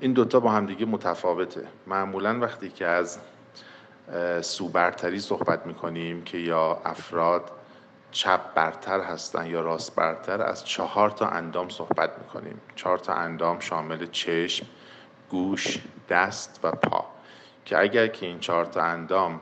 این 0.01 0.13
دوتا 0.13 0.41
با 0.41 0.51
همدیگه 0.51 0.87
متفاوته. 0.87 1.67
معمولا 1.87 2.39
وقتی 2.41 2.69
که 2.69 2.87
از 2.87 3.19
سو 4.41 4.69
برتری 4.69 5.21
صحبت 5.21 5.67
می‌کنیم 5.67 6.25
که 6.25 6.39
یا 6.39 6.83
افراد 6.85 7.51
چپ 8.11 8.55
برتر 8.55 9.01
هستن 9.01 9.47
یا 9.47 9.61
راست 9.61 9.97
برتر 9.97 10.43
از 10.43 10.65
چهار 10.65 11.11
تا 11.11 11.29
اندام 11.29 11.69
صحبت 11.69 12.19
می‌کنیم. 12.19 12.61
چهار 12.77 12.99
تا 12.99 13.13
اندام 13.13 13.61
شامل 13.61 14.07
چشم 14.07 14.67
گوش 15.31 15.79
دست 16.09 16.61
و 16.63 16.71
پا. 16.71 17.05
که 17.65 17.79
اگر 17.79 18.07
که 18.07 18.27
این 18.27 18.39
چهار 18.39 18.65
تا 18.65 18.83
اندام 18.83 19.41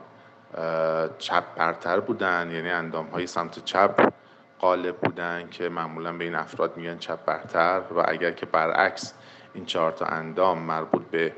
چپ 1.17 1.55
برتر 1.55 1.99
بودن 1.99 2.51
یعنی 2.51 2.69
اندام 2.69 3.07
های 3.07 3.27
سمت 3.27 3.65
چپ 3.65 4.13
قالب 4.59 4.97
بودن 4.97 5.49
که 5.49 5.69
معمولا 5.69 6.13
به 6.13 6.23
این 6.23 6.35
افراد 6.35 6.77
میگن 6.77 6.97
چپ 6.97 7.25
برتر 7.25 7.81
و 7.95 8.03
اگر 8.07 8.31
که 8.31 8.45
برعکس 8.45 9.13
این 9.53 9.65
چهار 9.65 9.91
تا 9.91 10.05
اندام 10.05 10.59
مربوط 10.59 11.03
به 11.11 11.33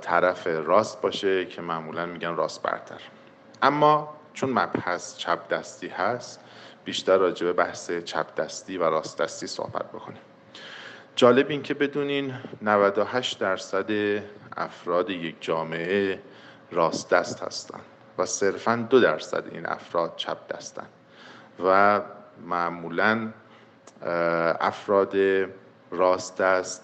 طرف 0.00 0.46
راست 0.46 1.00
باشه 1.00 1.44
که 1.44 1.62
معمولا 1.62 2.06
میگن 2.06 2.36
راست 2.36 2.62
برتر. 2.62 3.00
اما 3.62 4.14
چون 4.32 4.50
مبحث 4.50 5.16
چپ 5.16 5.48
دستی 5.48 5.88
هست 5.88 6.40
بیشتر 6.84 7.16
راجع 7.16 7.46
به 7.46 7.52
بحث 7.52 7.90
چپ 7.90 8.34
دستی 8.34 8.78
و 8.78 8.84
راست 8.84 9.22
دستی 9.22 9.46
صحبت 9.46 9.88
بکنیم. 9.88 10.22
جالب 11.16 11.50
این 11.50 11.62
که 11.62 11.74
بدونین 11.74 12.34
98 12.62 13.38
درصد 13.38 13.90
افراد 14.56 15.10
یک 15.10 15.36
جامعه 15.40 16.18
راست 16.72 17.10
دست 17.10 17.42
هستند 17.42 17.84
و 18.18 18.26
صرفا 18.26 18.86
دو 18.90 19.00
درصد 19.00 19.44
این 19.52 19.66
افراد 19.66 20.12
چپ 20.16 20.56
دستن 20.56 20.86
و 21.64 22.00
معمولا 22.46 23.28
افراد 24.60 25.16
راست 25.90 26.38
دست 26.38 26.82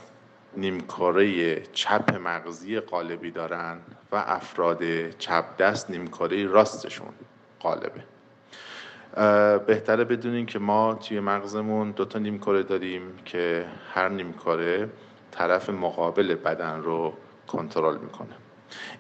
نیمکاره 0.56 1.56
چپ 1.62 2.14
مغزی 2.14 2.80
قالبی 2.80 3.30
دارن 3.30 3.78
و 4.12 4.16
افراد 4.16 5.10
چپ 5.10 5.56
دست 5.56 5.90
نیمکاره 5.90 6.46
راستشون 6.46 7.08
قالبه. 7.60 8.02
بهتره 9.66 10.04
بدونین 10.04 10.46
که 10.46 10.58
ما 10.58 10.94
توی 10.94 11.20
مغزمون 11.20 11.90
دو 11.90 12.04
تا 12.04 12.18
نیمکاره 12.18 12.62
داریم 12.62 13.02
که 13.24 13.66
هر 13.94 14.08
نیمکاره 14.08 14.88
طرف 15.30 15.70
مقابل 15.70 16.34
بدن 16.34 16.80
رو 16.82 17.14
کنترل 17.46 17.98
می‌کنه. 17.98 18.34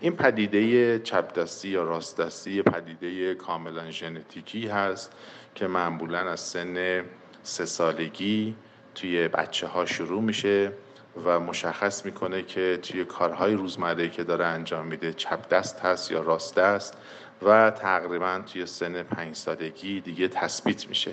این 0.00 0.16
پدیده 0.16 0.98
چپ 0.98 1.32
دستی 1.32 1.68
یا 1.68 1.84
راست 1.84 2.20
دستی 2.20 2.62
پدیده 2.62 3.34
کاملا 3.34 3.90
ژنتیکی 3.90 4.68
هست 4.68 5.12
که 5.54 5.66
معمولا 5.66 6.18
از 6.18 6.40
سن 6.40 7.04
سه 7.42 7.64
سالگی 7.64 8.56
توی 8.94 9.28
بچه 9.28 9.66
ها 9.66 9.86
شروع 9.86 10.22
میشه 10.22 10.72
و 11.24 11.40
مشخص 11.40 12.04
می‌کنه 12.04 12.42
که 12.42 12.78
توی 12.82 13.04
کارهای 13.04 13.54
روزمره 13.54 14.08
که 14.08 14.24
داره 14.24 14.44
انجام 14.44 14.86
میده 14.86 15.12
چپ 15.12 15.48
دست 15.48 15.80
هست 15.80 16.10
یا 16.12 16.20
راست 16.20 16.54
دست 16.54 16.94
و 17.42 17.70
تقریبا 17.70 18.42
توی 18.52 18.66
سن 18.66 19.02
پنج 19.02 19.36
سالگی 19.36 20.00
دیگه 20.00 20.28
تثبیت 20.28 20.88
میشه 20.88 21.12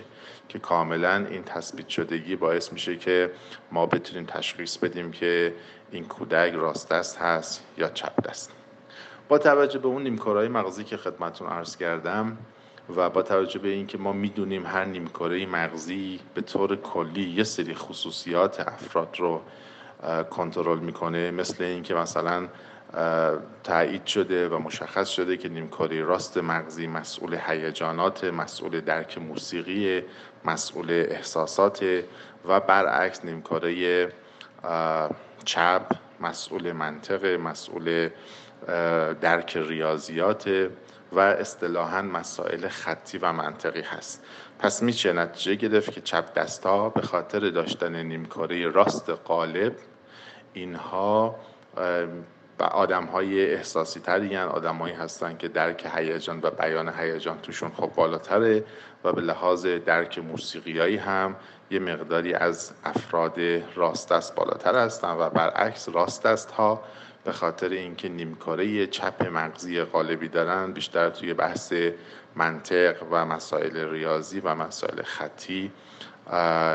که 0.50 0.60
کاملا 0.60 1.26
این 1.30 1.44
تثبیت 1.44 1.88
شدگی 1.88 2.36
باعث 2.36 2.74
میشه 2.74 2.96
که 2.98 3.32
ما 3.72 3.86
بتونیم 3.86 4.26
تشخیص 4.26 4.78
بدیم 4.78 5.12
که 5.12 5.54
این 5.92 6.06
کودک 6.06 6.54
راست 6.54 6.90
دست 6.90 7.18
هست 7.18 7.64
یا 7.78 7.90
چپ 7.90 8.28
دست؟ 8.30 8.52
با 9.30 9.38
توجه 9.38 9.80
به 9.80 9.88
اون 9.88 10.04
نیمکارهای 10.04 10.48
مغزی 10.48 10.84
که 10.84 10.98
خدمتون 10.98 11.48
عرض 11.48 11.78
کردم 11.78 12.38
و 12.96 13.10
با 13.10 13.22
توجه 13.22 13.60
به 13.60 13.70
اینکه 13.70 13.98
ما 13.98 14.14
می‌دونیم 14.14 14.66
هر 14.66 14.86
نیمکاره 14.86 15.46
مغزی 15.46 16.20
به 16.34 16.42
طور 16.42 16.76
کلی 16.76 17.30
یه 17.30 17.44
سری 17.44 17.74
خصوصیات 17.74 18.60
افراد 18.60 19.16
رو 19.20 19.42
کنترل 20.30 20.80
می‌کنه 20.80 21.32
مثل 21.32 21.64
اینکه 21.64 21.94
مثلا 21.94 22.48
تایید 23.64 24.06
شده 24.06 24.50
و 24.50 24.58
مشخص 24.58 25.10
شده 25.10 25.38
که 25.38 25.50
نیمکاره 25.50 26.04
راست 26.04 26.38
مغزی 26.38 26.88
مسئول 26.88 27.38
هیجانات 27.48 28.24
مسئول 28.24 28.82
درک 28.82 29.18
موسیقی 29.18 30.04
مسئول 30.46 30.92
احساسات 30.92 31.86
و 32.48 32.60
برعکس 32.60 33.26
نیمکاره 33.26 34.12
چپ 35.46 35.82
مسئول 36.20 36.72
منطق 36.72 37.26
مسئول 37.26 38.10
درک 39.22 39.58
ریاضیات 39.58 40.70
و 41.12 41.20
اصطلاحا 41.20 42.02
مسائل 42.02 42.68
خطی 42.68 43.18
و 43.18 43.32
منطقی 43.32 43.82
هست. 43.82 44.26
پس 44.60 44.84
میشه 44.84 45.14
نتیجه 45.14 45.56
گرفت 45.56 45.92
که 45.92 46.02
چپ 46.02 46.34
دست 46.34 46.64
به 46.68 47.02
خاطر 47.02 47.50
داشتن 47.50 47.96
نیمکاره 47.96 48.70
راست 48.70 49.10
قالب 49.10 49.76
اینها 50.54 51.36
و 52.60 52.64
آدم 52.64 53.06
های 53.06 53.54
احساسی 53.54 54.00
تری 54.00 54.38
آدم 54.38 54.76
هایی 54.76 54.94
هستن 54.94 55.38
که 55.38 55.48
درک 55.48 55.90
هیجان 55.96 56.40
و 56.44 56.50
بیان 56.50 56.94
هیجان 57.00 57.42
توشون 57.42 57.72
خب 57.72 57.92
بالاتره 57.96 58.64
و 59.04 59.12
به 59.12 59.22
لحاظ 59.22 59.66
درک 59.66 60.20
موسیقیایی 60.20 60.98
هم 60.98 61.36
یه 61.70 61.80
مقداری 61.80 62.34
از 62.34 62.72
افراد 62.84 63.40
راست 63.76 64.12
دست 64.12 64.36
بالاتر 64.36 64.76
هستن 64.76 65.12
و 65.12 65.30
برعکس 65.30 65.90
راست 65.90 66.24
دست 66.24 66.52
ها 66.52 66.84
به 67.24 67.32
خاطر 67.32 67.70
اینکه 67.70 68.10
نیمکاره 68.10 68.88
چپ 68.88 69.28
مغزی 69.28 69.82
قالبی 69.82 70.28
دارن 70.28 70.72
بیشتر 70.74 71.10
توی 71.10 71.34
بحث 71.34 71.74
منطق 72.36 72.96
و 73.12 73.26
مسائل 73.26 73.90
ریاضی 73.90 74.40
و 74.40 74.56
مسائل 74.56 75.02
خطی 75.02 75.72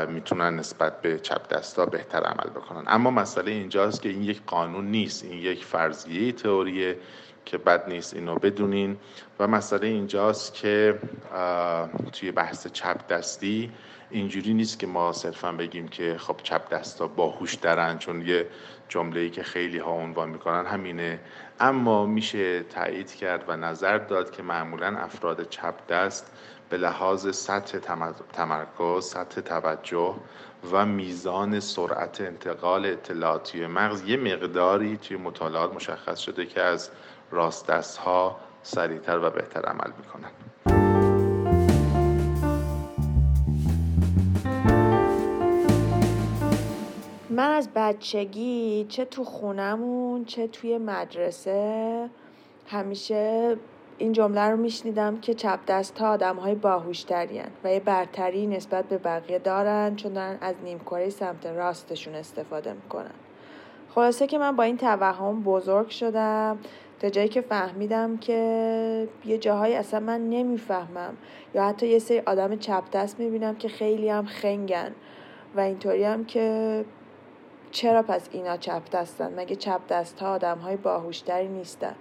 می‌تونن 0.07 0.55
نسبت 0.55 1.01
به 1.01 1.19
چپ 1.19 1.47
دستا 1.47 1.85
بهتر 1.85 2.23
عمل 2.23 2.49
بکنن. 2.49 2.83
اما 2.87 3.11
مسئله 3.11 3.51
اینجاست 3.51 4.01
که 4.01 4.09
این 4.09 4.23
یک 4.23 4.41
قانون 4.45 4.85
نیست 4.85 5.23
این 5.23 5.33
یک 5.33 5.65
فرضیه 5.65 6.31
تئوریه 6.31 6.97
که 7.45 7.57
بد 7.57 7.89
نیست 7.89 8.13
اینو 8.13 8.35
بدونین. 8.35 8.97
و 9.39 9.47
مسئله 9.47 9.87
اینجاست 9.87 10.53
که 10.53 10.99
توی 12.11 12.31
بحث 12.31 12.67
چپ 12.67 13.07
دستی 13.07 13.71
اینجوری 14.11 14.53
نیست 14.53 14.79
که 14.79 14.87
ما 14.87 15.13
صرفا 15.13 15.51
بگیم 15.51 15.87
که 15.87 16.17
خب 16.17 16.35
چپ 16.43 16.69
دستا 16.69 17.07
باهوش 17.07 17.55
درن 17.55 17.97
چون 17.97 18.21
یه 18.21 18.47
جمله‌ای 18.89 19.29
که 19.29 19.43
خیلی 19.43 19.77
ها 19.77 19.91
عنوان 19.91 20.29
می‌کنن 20.29 20.65
همینه. 20.65 21.19
اما 21.59 22.05
میشه 22.05 22.63
تایید 22.63 23.15
کرد 23.15 23.43
و 23.47 23.57
نظر 23.57 23.97
داد 23.97 24.31
که 24.31 24.43
معمولا 24.43 24.97
افراد 24.97 25.49
چپ 25.49 25.87
دست 25.89 26.31
به 26.69 26.77
لحاظ 26.77 27.35
سطح 27.35 27.77
تمرکز، 28.33 29.05
سطح 29.05 29.41
توجه 29.41 30.15
و 30.71 30.85
میزان 30.85 31.59
سرعت 31.59 32.21
انتقال 32.21 32.85
اطلاعاتی 32.85 33.67
مغز 33.67 34.03
یه 34.03 34.17
مقداری 34.17 34.97
توی 34.97 35.17
مطالعات 35.17 35.73
مشخص 35.73 36.19
شده 36.19 36.45
که 36.45 36.61
از 36.61 36.89
راست 37.31 37.67
دست 37.67 37.97
ها 37.97 38.39
سریعتر 38.63 39.19
و 39.23 39.29
بهتر 39.29 39.61
عمل 39.61 39.91
می‌کنن. 39.97 40.90
من 47.41 47.51
از 47.51 47.69
بچگی 47.75 48.85
چه 48.89 49.05
تو 49.05 49.23
خونمون 49.23 50.25
چه 50.25 50.47
توی 50.47 50.77
مدرسه 50.77 52.09
همیشه 52.67 53.55
این 53.97 54.11
جمله 54.11 54.41
رو 54.41 54.57
میشنیدم 54.57 55.19
که 55.19 55.33
چپ 55.33 55.59
دست 55.67 55.99
ها 55.99 56.11
آدم 56.11 56.35
های 56.35 56.55
و 57.63 57.73
یه 57.73 57.79
برتری 57.79 58.47
نسبت 58.47 58.85
به 58.85 58.97
بقیه 58.97 59.39
دارن 59.39 59.95
چون 59.95 60.13
دارن 60.13 60.37
از 60.41 60.55
نیمکره 60.63 61.09
سمت 61.09 61.45
راستشون 61.45 62.15
استفاده 62.15 62.73
می‌کنن. 62.73 63.13
خلاصه 63.95 64.27
که 64.27 64.37
من 64.37 64.55
با 64.55 64.63
این 64.63 64.77
توهم 64.77 65.43
بزرگ 65.43 65.89
شدم 65.89 66.59
تا 66.99 67.09
جایی 67.09 67.29
که 67.29 67.41
فهمیدم 67.41 68.17
که 68.17 69.07
یه 69.25 69.37
جاهایی 69.37 69.75
اصلا 69.75 69.99
من 69.99 70.29
نمی‌فهمم 70.29 71.17
یا 71.55 71.63
حتی 71.63 71.87
یه 71.87 71.99
سری 71.99 72.19
آدم 72.19 72.55
چپ 72.55 72.83
دست 72.93 73.19
می‌بینم 73.19 73.55
که 73.55 73.67
خیلی 73.67 74.09
هم 74.09 74.25
خنگن 74.25 74.91
و 75.55 75.59
اینطوری 75.59 76.03
هم 76.03 76.25
که 76.25 76.85
چرا 77.71 78.01
پس 78.01 78.29
اینا 78.31 78.57
چپ 78.57 78.81
دستن؟ 78.91 79.33
مگه 79.39 79.55
چپ 79.55 79.81
دست 79.89 80.19
ها 80.19 80.33
آدم 80.33 80.57
های 80.57 80.75
باهوشتری 80.75 81.47
نیستن؟ 81.47 81.95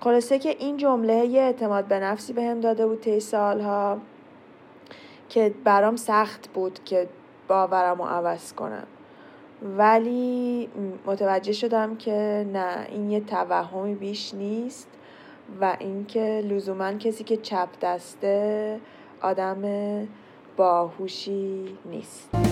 خلاصه 0.00 0.38
که 0.38 0.56
این 0.58 0.76
جمله 0.76 1.26
یه 1.26 1.40
اعتماد 1.40 1.84
به 1.84 1.98
نفسی 1.98 2.32
بهم 2.32 2.54
به 2.54 2.60
داده 2.60 2.86
بود 2.86 3.00
طی 3.00 3.20
سالها 3.20 3.98
که 5.28 5.54
برام 5.64 5.96
سخت 5.96 6.48
بود 6.48 6.84
که 6.84 7.08
باورم 7.48 7.98
رو 7.98 8.04
عوض 8.04 8.52
کنم. 8.52 8.86
ولی 9.62 10.68
متوجه 11.06 11.52
شدم 11.52 11.96
که 11.96 12.46
نه 12.52 12.86
این 12.88 13.10
یه 13.10 13.20
توهمی 13.20 13.94
بیش 13.94 14.34
نیست 14.34 14.88
و 15.60 15.76
اینکه 15.80 16.44
لزوما 16.44 16.92
کسی 16.92 17.24
که 17.24 17.36
چپ 17.36 17.68
دسته 17.82 18.80
آدم 19.22 19.62
باهوشی 20.56 21.78
نیست. 21.84 22.51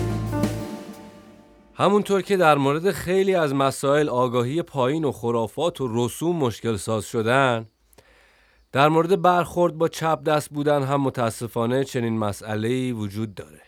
همونطور 1.81 2.21
که 2.21 2.37
در 2.37 2.57
مورد 2.57 2.91
خیلی 2.91 3.35
از 3.35 3.53
مسائل 3.53 4.09
آگاهی 4.09 4.61
پایین 4.61 5.05
و 5.05 5.11
خرافات 5.11 5.81
و 5.81 5.87
رسوم 5.91 6.35
مشکل 6.35 6.75
ساز 6.75 7.05
شدن 7.05 7.65
در 8.71 8.89
مورد 8.89 9.21
برخورد 9.21 9.77
با 9.77 9.87
چپ 9.87 10.23
دست 10.23 10.49
بودن 10.49 10.83
هم 10.83 11.01
متاسفانه 11.01 11.83
چنین 11.83 12.17
مسئله 12.17 12.93
وجود 12.93 13.35
داره. 13.35 13.61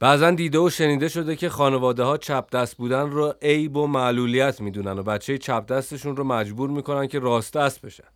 بعضا 0.00 0.30
دیده 0.30 0.58
و 0.58 0.70
شنیده 0.70 1.08
شده 1.08 1.36
که 1.36 1.48
خانواده 1.48 2.02
ها 2.02 2.16
چپ 2.16 2.50
دست 2.50 2.76
بودن 2.76 3.10
رو 3.10 3.34
عیب 3.42 3.76
و 3.76 3.86
معلولیت 3.86 4.60
می‌دونن 4.60 4.98
و 4.98 5.02
بچه 5.02 5.38
چپ 5.38 5.66
دستشون 5.66 6.16
رو 6.16 6.24
مجبور 6.24 6.70
می‌کنن 6.70 7.06
که 7.06 7.18
راست 7.18 7.52
دست 7.52 7.80
بشن. 7.80 8.08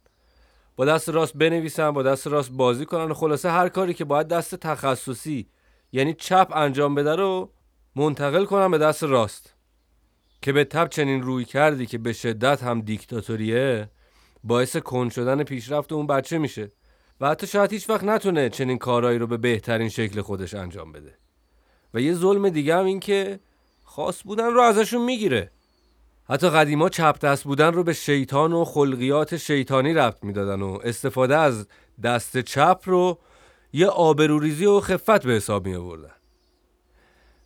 با 0.77 0.85
دست 0.85 1.09
راست 1.09 1.37
بنویسن 1.37 1.91
با 1.91 2.03
دست 2.03 2.27
راست 2.27 2.53
بازی 2.53 2.87
کنن 2.87 3.11
و 3.11 3.15
خلاصه 3.15 3.51
هر 3.51 3.69
کاری 3.69 3.95
که 3.95 4.05
باید 4.05 4.29
دست 4.29 4.55
تخصصی 4.55 5.49
یعنی 5.93 6.15
چپ 6.15 6.49
انجام 6.55 6.95
بده 6.95 7.17
رو 7.17 7.51
منتقل 7.97 8.45
کنن 8.45 8.71
به 8.71 8.79
دست 8.79 9.05
راست. 9.05 9.55
که 10.43 10.53
به 10.53 10.65
تب 10.65 10.89
چنین 10.89 11.23
روی 11.23 11.45
کردی 11.45 11.87
که 11.87 11.99
به 11.99 12.13
شدت 12.13 12.63
هم 12.63 12.81
دیکتاتوریه 12.81 13.91
باعث 14.45 14.77
کن 14.77 15.09
شدن 15.09 15.43
پیشرفت 15.43 15.93
اون 15.93 16.07
بچه 16.07 16.39
میشه. 16.39 16.73
و 17.21 17.29
حتی 17.29 17.47
شاید 17.47 17.73
هیچ 17.73 17.91
وقت 17.91 18.05
نتونه 18.05 18.49
چنین 18.49 18.79
کارهایی 18.79 19.19
رو 19.19 19.27
به 19.27 19.37
بهترین 19.37 19.89
شکل 19.89 20.21
خودش 20.21 20.55
انجام 20.55 20.93
بده. 20.93 21.15
و 21.95 22.01
یه 22.01 22.15
ظلم 22.15 22.49
دیگه 22.49 22.77
هم 22.77 22.85
این 22.85 23.01
که 23.01 23.41
خاص 23.85 24.23
بودن 24.25 24.47
رو 24.47 24.61
ازشون 24.61 25.05
می‌گیره. 25.05 25.51
حتی 26.29 26.51
قدیما 26.51 26.89
چپ 26.89 27.19
دست 27.19 27.45
بودن 27.45 27.73
رو 27.73 27.85
به 27.85 27.93
شیطان 27.93 28.53
و 28.53 28.65
خلقیات 28.65 29.37
شیطانی 29.37 29.95
ربط 29.95 30.25
می‌دادن 30.25 30.63
و 30.63 30.79
استفاده 30.85 31.37
از 31.37 31.67
دست 32.03 32.39
چپ 32.39 32.81
رو 32.85 33.19
یه 33.73 33.87
آبروریزی 33.87 34.67
و 34.67 34.81
خفت 34.81 35.27
به 35.27 35.33
حساب 35.33 35.67
می 35.67 35.75
آوردن 35.75 36.20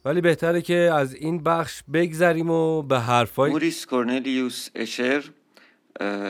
ولی 0.05 0.21
بهتره 0.21 0.63
که 0.63 0.75
از 0.75 1.15
این 1.15 1.43
بخش 1.43 1.83
بگذریم 1.93 2.51
و 2.51 2.83
به 2.83 3.01
حرفای 3.01 3.51
موریس 3.51 3.87
کورنلیوس 3.87 4.69
اشر 4.75 5.25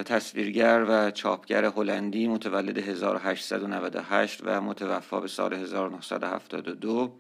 تصویرگر 0.05 0.85
و 0.89 1.11
چاپگر 1.11 1.65
هلندی 1.65 2.29
متولد 2.29 2.79
1898 2.79 4.41
و 4.45 4.61
متوفا 4.61 5.21
به 5.21 5.29
سال 5.29 5.55
1972 5.55 7.13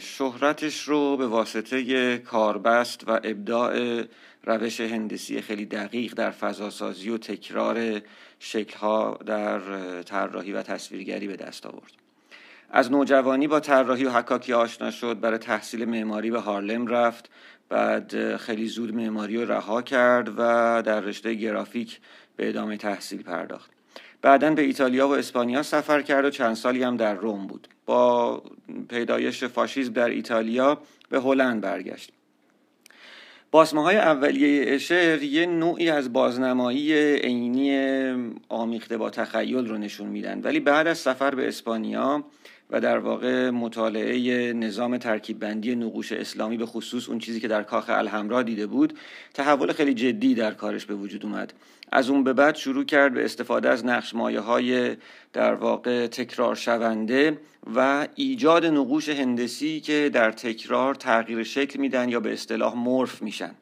شهرتش 0.00 0.82
رو 0.82 1.16
به 1.16 1.26
واسطه 1.26 2.18
کاربست 2.18 3.08
و 3.08 3.10
ابداع 3.10 4.04
روش 4.44 4.80
هندسی 4.80 5.40
خیلی 5.40 5.66
دقیق 5.66 6.14
در 6.14 6.30
فضاسازی 6.30 7.10
و 7.10 7.18
تکرار 7.18 8.00
شکلها 8.38 9.18
در 9.26 9.60
طراحی 10.02 10.52
و 10.52 10.62
تصویرگری 10.62 11.26
به 11.26 11.36
دست 11.36 11.66
آورد. 11.66 12.05
از 12.70 12.92
نوجوانی 12.92 13.48
با 13.48 13.60
طراحی 13.60 14.04
و 14.04 14.10
حکاکی 14.10 14.52
آشنا 14.52 14.90
شد 14.90 15.20
برای 15.20 15.38
تحصیل 15.38 15.84
معماری 15.84 16.30
به 16.30 16.40
هارلم 16.40 16.86
رفت. 16.86 17.30
بعد 17.68 18.36
خیلی 18.36 18.66
زود 18.66 18.94
معماری 18.94 19.36
رو 19.36 19.52
رها 19.52 19.82
کرد 19.82 20.28
و 20.28 20.82
در 20.82 21.00
رشته 21.00 21.34
گرافیک 21.34 22.00
به 22.36 22.48
ادامه 22.48 22.76
تحصیل 22.76 23.22
پرداخت. 23.22 23.70
بعدا 24.22 24.50
به 24.50 24.62
ایتالیا 24.62 25.08
و 25.08 25.16
اسپانیا 25.16 25.62
سفر 25.62 26.02
کرد 26.02 26.24
و 26.24 26.30
چند 26.30 26.54
سالی 26.54 26.82
هم 26.82 26.96
در 26.96 27.14
روم 27.14 27.46
بود. 27.46 27.68
با 27.86 28.42
پیدایش 28.88 29.44
فاشیسم 29.44 29.92
در 29.92 30.08
ایتالیا 30.08 30.80
به 31.08 31.20
هلند 31.20 31.60
برگشت. 31.60 32.12
باسمه 33.50 33.82
های 33.82 33.96
اولیه 33.96 34.74
اشر 34.74 35.22
یه 35.22 35.46
نوعی 35.46 35.90
از 35.90 36.12
بازنمایی 36.12 36.92
عینی 37.16 38.34
آمیخته 38.48 38.96
با 38.96 39.10
تخیل 39.10 39.68
رو 39.68 39.78
نشون 39.78 40.08
میدن. 40.08 40.40
ولی 40.40 40.60
بعد 40.60 40.86
از 40.86 40.98
سفر 40.98 41.34
به 41.34 41.48
اسپانیا 41.48 42.24
و 42.70 42.80
در 42.80 42.98
واقع 42.98 43.50
مطالعه 43.50 44.52
نظام 44.52 44.98
ترکیب 44.98 45.38
بندی 45.38 45.74
نقوش 45.74 46.12
اسلامی 46.12 46.56
به 46.56 46.66
خصوص 46.66 47.08
اون 47.08 47.18
چیزی 47.18 47.40
که 47.40 47.48
در 47.48 47.62
کاخ 47.62 47.90
الحمرا 47.90 48.42
دیده 48.42 48.66
بود 48.66 48.98
تحول 49.34 49.72
خیلی 49.72 49.94
جدی 49.94 50.34
در 50.34 50.54
کارش 50.54 50.86
به 50.86 50.94
وجود 50.94 51.24
اومد. 51.24 51.52
از 51.92 52.10
اون 52.10 52.24
به 52.24 52.32
بعد 52.32 52.56
شروع 52.56 52.84
کرد 52.84 53.14
به 53.14 53.24
استفاده 53.24 53.68
از 53.68 53.84
نقش 53.84 54.14
مایه 54.14 54.40
های 54.40 54.96
در 55.32 55.54
واقع 55.54 56.06
تکرار 56.06 56.54
شونده 56.54 57.38
و 57.74 58.08
ایجاد 58.14 58.66
نقوش 58.66 59.08
هندسی 59.08 59.80
که 59.80 60.10
در 60.12 60.32
تکرار 60.32 60.94
تغییر 60.94 61.42
شکل 61.42 61.80
میدن 61.80 62.08
یا 62.08 62.20
به 62.20 62.32
اصطلاح 62.32 62.76
مورف 62.76 63.22
میشن. 63.22 63.54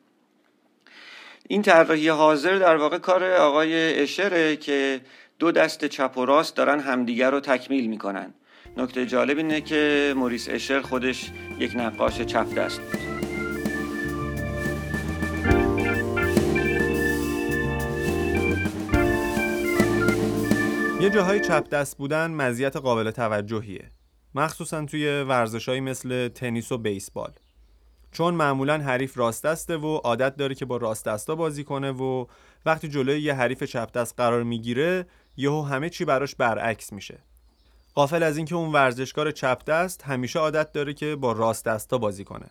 این 1.49 1.63
طراحی 1.63 2.09
حاضر 2.09 2.59
در 2.59 2.77
واقع 2.77 2.99
کار 2.99 3.25
آقای 3.25 4.03
اشره 4.03 4.57
که 4.57 5.01
دو 5.39 5.53
دست 5.53 5.85
چپ 5.85 6.19
و 6.19 6.25
راست 6.25 6.57
دارن 6.57 6.81
همدیگر 6.81 7.31
رو 7.31 7.41
تکمیل 7.41 7.87
می‌کنن. 7.87 8.35
نکته 8.77 9.07
جالب 9.07 9.37
اینه 9.37 9.61
که 9.61 10.15
موریس 10.17 10.49
اشر 10.49 10.81
خودش 10.81 11.31
یک 11.59 11.77
نقاش 11.77 12.21
چپ 12.21 12.55
دست 12.55 12.81
بود 12.81 13.01
یه 21.01 21.11
جاهای 21.11 21.41
چپ 21.41 21.69
دست 21.69 21.99
بودن 21.99 22.31
مزیت 22.31 22.77
قابل 22.77 23.11
توجهیه. 23.11 23.91
مخصوصا 24.35 24.85
توی 24.85 25.23
ورزشهایی 25.23 25.81
مثل 25.81 26.29
تنیس 26.29 26.73
و 26.73 26.79
بیسبال. 26.79 27.33
چون 28.13 28.35
معمولا 28.35 28.79
حریف 28.79 29.19
راست 29.19 29.45
دسته 29.45 29.77
و 29.77 29.97
عادت 29.97 30.37
داره 30.37 30.55
که 30.55 30.65
با 30.65 30.77
راست 30.77 31.05
دستا 31.05 31.35
بازی 31.35 31.65
کنه 31.65 31.93
و 31.93 32.27
وقتی 32.67 32.89
جلوی 32.89 33.21
یه 33.21 33.35
حریف 33.35 33.63
چپ 33.63 33.93
دست 33.93 34.15
قرار 34.17 34.43
می‌گیره 34.43 35.07
یهو 35.37 35.63
همه 35.63 35.91
چی 35.91 36.05
براش 36.05 36.35
برعکس 36.35 36.93
میشه. 36.93 37.19
قافل 37.95 38.23
از 38.23 38.37
اینکه 38.37 38.55
اون 38.55 38.73
ورزشکار 38.73 39.31
چپ 39.31 39.65
دست 39.65 40.03
همیشه 40.03 40.39
عادت 40.39 40.73
داره 40.73 40.95
که 40.95 41.17
با 41.17 41.33
راست 41.33 41.65
دستا 41.65 41.99
بازی 41.99 42.25
کنه. 42.25 42.47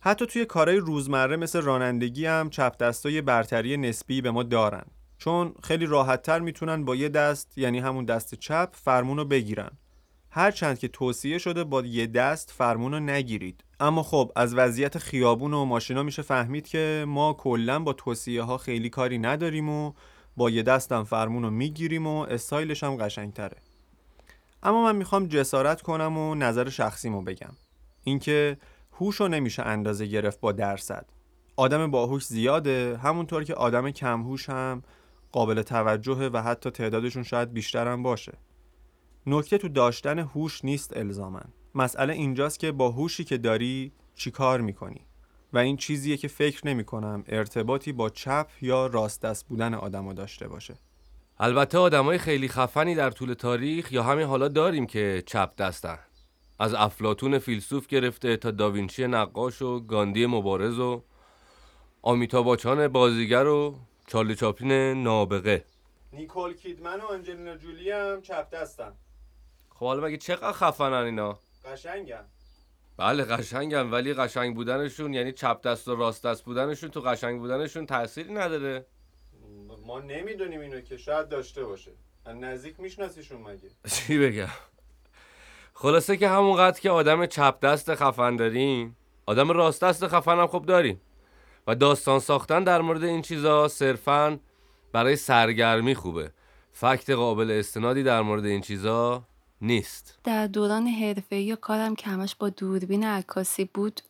حتی 0.00 0.26
توی 0.26 0.44
کارهای 0.44 0.78
روزمره 0.78 1.36
مثل 1.36 1.60
رانندگی 1.60 2.26
هم 2.26 2.50
چپ 2.50 2.76
دستا 2.76 3.10
برتری 3.20 3.76
نسبی 3.76 4.20
به 4.20 4.30
ما 4.30 4.42
دارن. 4.42 4.84
چون 5.18 5.54
خیلی 5.62 5.86
راحتتر 5.86 6.38
می‌تونن 6.38 6.84
با 6.84 6.96
یه 6.96 7.08
دست 7.08 7.58
یعنی 7.58 7.78
همون 7.78 8.04
دست 8.04 8.34
چپ 8.34 8.68
فرمون 8.72 9.16
رو 9.16 9.24
بگیرن. 9.24 9.70
هرچند 10.30 10.78
که 10.78 10.88
توصیه 10.88 11.38
شده 11.38 11.64
با 11.64 11.82
یه 11.82 12.06
دست 12.06 12.50
فرمون 12.50 12.92
رو 12.92 13.00
نگیرید. 13.00 13.64
اما 13.80 14.02
خب 14.02 14.32
از 14.36 14.54
وضعیت 14.54 14.98
خیابون 14.98 15.54
و 15.54 15.64
ماشینا 15.64 16.02
میشه 16.02 16.22
فهمید 16.22 16.68
که 16.68 17.04
ما 17.08 17.32
کلا 17.32 17.78
با 17.78 17.92
توصیه 17.92 18.42
ها 18.42 18.58
خیلی 18.58 18.90
کاری 18.90 19.18
نداریم 19.18 19.68
و 19.68 19.92
با 20.36 20.50
یه 20.50 20.62
دستم 20.62 21.04
فرمون 21.04 21.42
رو 21.42 21.50
می‌گیریم 21.50 22.06
و 22.06 22.18
استایلش 22.18 22.84
هم 22.84 22.96
قشنگتره. 22.96 23.56
اما 24.62 24.84
من 24.84 24.96
می‌خوام 24.96 25.26
جسارت 25.26 25.82
کنم 25.82 26.18
و 26.18 26.34
نظر 26.34 26.68
شخصیمو 26.68 27.22
بگم. 27.22 27.52
اینکه 28.04 28.58
هوش 28.92 29.16
رو 29.16 29.28
نمیشه 29.28 29.62
اندازه 29.62 30.06
گرفت 30.06 30.40
با 30.40 30.52
درصد. 30.52 31.06
آدم 31.56 31.90
باهوش 31.90 32.26
زیاده 32.26 32.96
همونطور 33.02 33.44
که 33.44 33.54
آدم 33.54 33.90
کمهوش 33.90 34.48
هم 34.48 34.82
قابل 35.32 35.62
توجهه 35.62 36.30
و 36.32 36.42
حتی 36.42 36.70
تعدادشون 36.70 37.22
شاید 37.22 37.52
بیشتر 37.52 37.88
هم 37.88 38.02
باشه. 38.02 38.32
نکته 39.26 39.58
تو 39.58 39.68
داشتن 39.68 40.18
هوش 40.18 40.64
نیست 40.64 40.96
الزامن 40.96 41.44
مسئله 41.74 42.12
اینجاست 42.12 42.58
که 42.58 42.72
با 42.72 42.90
هوشی 42.90 43.24
که 43.24 43.38
داری 43.38 43.92
چی 44.14 44.30
کار 44.30 44.60
می‌کنی؟ 44.60 45.00
و 45.52 45.58
این 45.58 45.76
چیزیه 45.76 46.16
که 46.16 46.28
فکر 46.28 46.66
نمی 46.66 46.84
کنم 46.84 47.24
ارتباطی 47.28 47.92
با 47.92 48.10
چپ 48.10 48.46
یا 48.62 48.86
راست 48.86 49.22
دست 49.22 49.46
بودن 49.48 49.74
آدم 49.74 50.12
داشته 50.12 50.48
باشه. 50.48 50.74
البته 51.40 51.78
آدمای 51.78 52.18
خیلی 52.18 52.48
خفنی 52.48 52.94
در 52.94 53.10
طول 53.10 53.34
تاریخ 53.34 53.92
یا 53.92 54.02
همین 54.02 54.26
حالا 54.26 54.48
داریم 54.48 54.86
که 54.86 55.22
چپ 55.26 55.56
دستن. 55.56 55.98
از 56.58 56.74
افلاتون 56.74 57.38
فیلسوف 57.38 57.86
گرفته 57.86 58.36
تا 58.36 58.50
داوینچی 58.50 59.06
نقاش 59.06 59.62
و 59.62 59.80
گاندی 59.80 60.26
مبارز 60.26 60.78
و 60.78 61.02
آمیتاباچان 62.02 62.88
بازیگر 62.88 63.46
و 63.46 63.76
چارلی 64.06 64.34
چاپلین 64.34 65.02
نابغه. 65.02 65.64
نیکول 66.12 66.54
کیدمن 66.54 67.00
و 67.00 67.06
آنجلینا 67.06 67.56
جولی 67.56 67.90
هم 67.90 68.22
چپ 68.22 68.50
دستن. 68.50 68.92
خب 69.70 69.86
حالا 69.86 70.04
مگه 70.04 70.16
چقدر 70.16 70.52
خفنن 70.52 70.92
اینا؟ 70.92 71.38
قشنگن. 71.64 72.24
بله 72.96 73.24
قشنگن 73.24 73.90
ولی 73.90 74.14
قشنگ 74.14 74.54
بودنشون 74.54 75.14
یعنی 75.14 75.32
چپ 75.32 75.62
دست 75.62 75.88
و 75.88 75.96
راست 75.96 76.26
دست 76.26 76.44
بودنشون 76.44 76.90
تو 76.90 77.00
قشنگ 77.00 77.40
بودنشون 77.40 77.86
تأثیری 77.86 78.32
نداره. 78.32 78.86
ما 79.88 80.00
نمی‌دونیم 80.00 80.60
اینو 80.60 80.80
که 80.80 80.96
شاید 80.96 81.28
داشته 81.28 81.64
باشه. 81.64 81.90
از 82.24 82.36
نزدیک 82.36 82.80
میشناسیشون 82.80 83.40
مگه؟ 83.40 83.70
چی 83.94 84.18
بگم؟ 84.18 84.48
خلاصه 85.74 86.16
که 86.16 86.28
همونقدر 86.28 86.80
که 86.80 86.90
آدم 86.90 87.26
چپ 87.26 87.60
دست 87.60 87.94
خفن 87.94 88.36
داریم 88.36 88.96
آدم 89.26 89.50
راست 89.50 89.84
دست 89.84 90.08
خفن 90.08 90.38
هم 90.38 90.46
خب 90.46 90.64
داریم. 90.66 91.00
و 91.66 91.74
داستان 91.74 92.20
ساختن 92.20 92.64
در 92.64 92.80
مورد 92.80 93.04
این 93.04 93.22
چیزا 93.22 93.68
صرفا 93.68 94.38
برای 94.92 95.16
سرگرمی 95.16 95.94
خوبه. 95.94 96.30
فکت 96.72 97.10
قابل 97.10 97.50
استنادی 97.50 98.02
در 98.02 98.20
مورد 98.22 98.44
این 98.44 98.60
چیزا 98.60 99.22
نیست. 99.60 100.18
در 100.24 100.46
دوران 100.46 100.86
حرفه‌ای 100.86 101.56
کارم 101.56 101.94
که 101.94 102.06
همش 102.10 102.34
با 102.34 102.48
دوربین 102.48 103.04
عکاسی 103.04 103.64
بود 103.64 104.00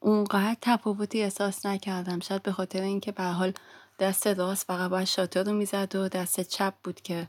اونقدر 0.00 0.56
تفاوتی 0.62 1.22
احساس 1.22 1.66
نکردم. 1.66 2.20
شاید 2.20 2.42
به 2.42 2.52
خاطر 2.52 2.82
اینکه 2.82 3.12
به 3.12 3.22
حال 3.22 3.52
دست 4.00 4.26
راست 4.26 4.66
فقط 4.66 4.90
باید 4.90 5.06
شاتر 5.06 5.42
رو 5.42 5.52
می‌زد 5.52 5.96
و 5.96 6.08
دست 6.08 6.40
چپ 6.40 6.74
بود 6.84 7.00
که 7.00 7.28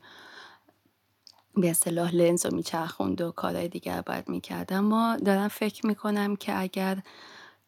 به 1.55 1.69
اصطلاح 1.69 2.15
لنز 2.15 2.45
رو 2.45 2.55
میچرخوند 2.55 3.21
و 3.21 3.31
کارهای 3.31 3.67
دیگر 3.67 4.01
باید 4.01 4.29
می‌کرد. 4.29 4.73
اما 4.73 5.17
دارم 5.25 5.47
فکر 5.47 5.85
می‌کنم 5.85 6.35
که 6.35 6.59
اگر 6.59 7.01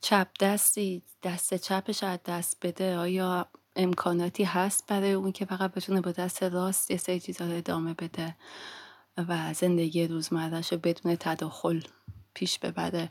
چپ 0.02 0.28
دستی 0.40 1.04
دست 1.24 1.54
چپش 1.54 2.04
از 2.04 2.20
دست 2.26 2.58
بده 2.62 2.98
آیا 2.98 3.48
امکاناتی 3.76 4.44
هست 4.44 4.88
برای 4.88 5.12
اون 5.12 5.32
که 5.32 5.46
فقط 5.46 5.74
بتونه 5.74 6.02
با 6.02 6.12
دست 6.12 6.44
راست 6.44 6.92
یه 6.92 6.98
سری 6.98 7.20
چیزا 7.20 7.46
رو 7.46 7.58
ادامه 7.58 7.94
بده 7.94 8.36
و 9.18 9.54
زندگی 9.54 10.08
روزمرهش 10.08 10.74
رو 10.74 10.78
بدون 10.78 11.16
تداخل 11.16 11.82
پیش 12.34 12.60
ببره؟ 12.60 13.10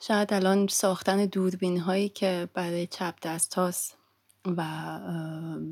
شاید 0.00 0.32
الان 0.32 0.66
ساختن 0.66 1.26
دوربین 1.26 1.80
هایی 1.80 2.08
که 2.08 2.48
برای 2.54 2.86
چپ 2.86 3.14
دست 3.22 3.54
هاست 3.54 4.01
و 4.46 4.64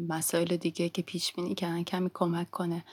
مسائل 0.09 0.56
دیگه 0.56 0.88
که 0.88 1.02
پیش 1.02 1.33
بینی 1.33 1.54
کردن 1.54 1.85
کمی 1.85 2.11
کمک 2.14 2.50
کنه. 2.50 2.85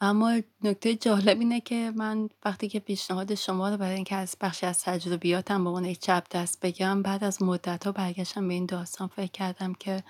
اما 0.00 0.40
نکته 0.64 0.94
جالب 0.94 1.38
اینه 1.38 1.60
که 1.60 1.92
من 1.96 2.28
وقتی 2.44 2.68
که 2.68 2.80
پیشنهاد 2.80 3.34
شما 3.34 3.68
رو 3.68 3.76
برای 3.76 3.94
اینکه 3.94 4.16
از 4.16 4.36
بخشی 4.40 4.66
از 4.66 4.80
تجربیاتم 4.82 5.64
به 5.64 5.70
عنوان 5.70 5.94
چپ 5.94 6.26
دست 6.30 6.60
بگم 6.60 7.02
بعد 7.02 7.24
از 7.24 7.42
مدت 7.42 7.86
ها 7.86 7.92
برگشتم 7.92 8.48
به 8.48 8.54
این 8.54 8.66
داستان 8.66 9.08
فکر 9.08 9.30
کردم 9.32 9.72
که 9.74 10.02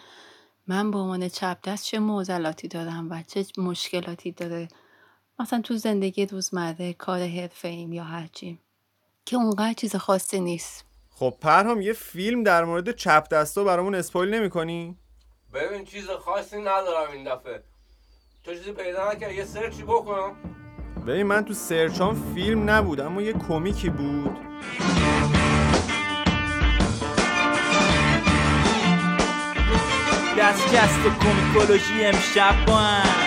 من 0.66 0.90
به 0.90 0.98
عنوان 0.98 1.28
چپ 1.28 1.58
دست 1.64 1.84
چه 1.84 1.98
معضلاتی 1.98 2.68
دارم 2.68 3.10
و 3.10 3.22
چه 3.22 3.46
مشکلاتی 3.58 4.32
داره. 4.32 4.68
مثلا 5.38 5.60
تو 5.60 5.76
زندگی 5.76 6.26
روزمره 6.26 6.92
کار 6.92 7.26
حرفه 7.26 7.68
ایم 7.68 7.92
یا 7.92 8.04
هرچی 8.04 8.58
که 9.24 9.36
اونقدر 9.36 9.72
چیز 9.72 9.96
خاصی 9.96 10.40
نیست. 10.40 10.87
خب 11.18 11.34
پرهام 11.40 11.80
یه 11.80 11.92
فیلم 11.92 12.42
در 12.42 12.64
مورد 12.64 12.90
چپ 12.90 13.28
دستا 13.28 13.64
برامون 13.64 13.94
اسپویل 13.94 14.34
نمی‌کنی؟ 14.34 14.96
ببین 15.54 15.84
چیز 15.84 16.10
خاصی 16.10 16.60
ندارم 16.60 17.12
این 17.12 17.24
دفعه. 17.24 17.62
تو 18.44 18.54
چیزی 18.54 18.72
پیدا 18.72 19.12
نکرد 19.12 19.32
یه 19.32 19.44
سرچی 19.44 19.82
بکنم 19.82 20.36
ببین 21.06 21.22
من 21.22 21.44
تو 21.44 21.54
سرچام 21.54 22.34
فیلم 22.34 22.70
نبود 22.70 23.00
اما 23.00 23.22
یه 23.22 23.32
کمیکی 23.32 23.90
بود. 23.90 24.36
دستکست 30.38 31.06
و 31.06 31.10
کومیکولوژی 31.10 32.04
امشب 32.04 32.66
با 32.66 32.76
هم. 32.76 33.17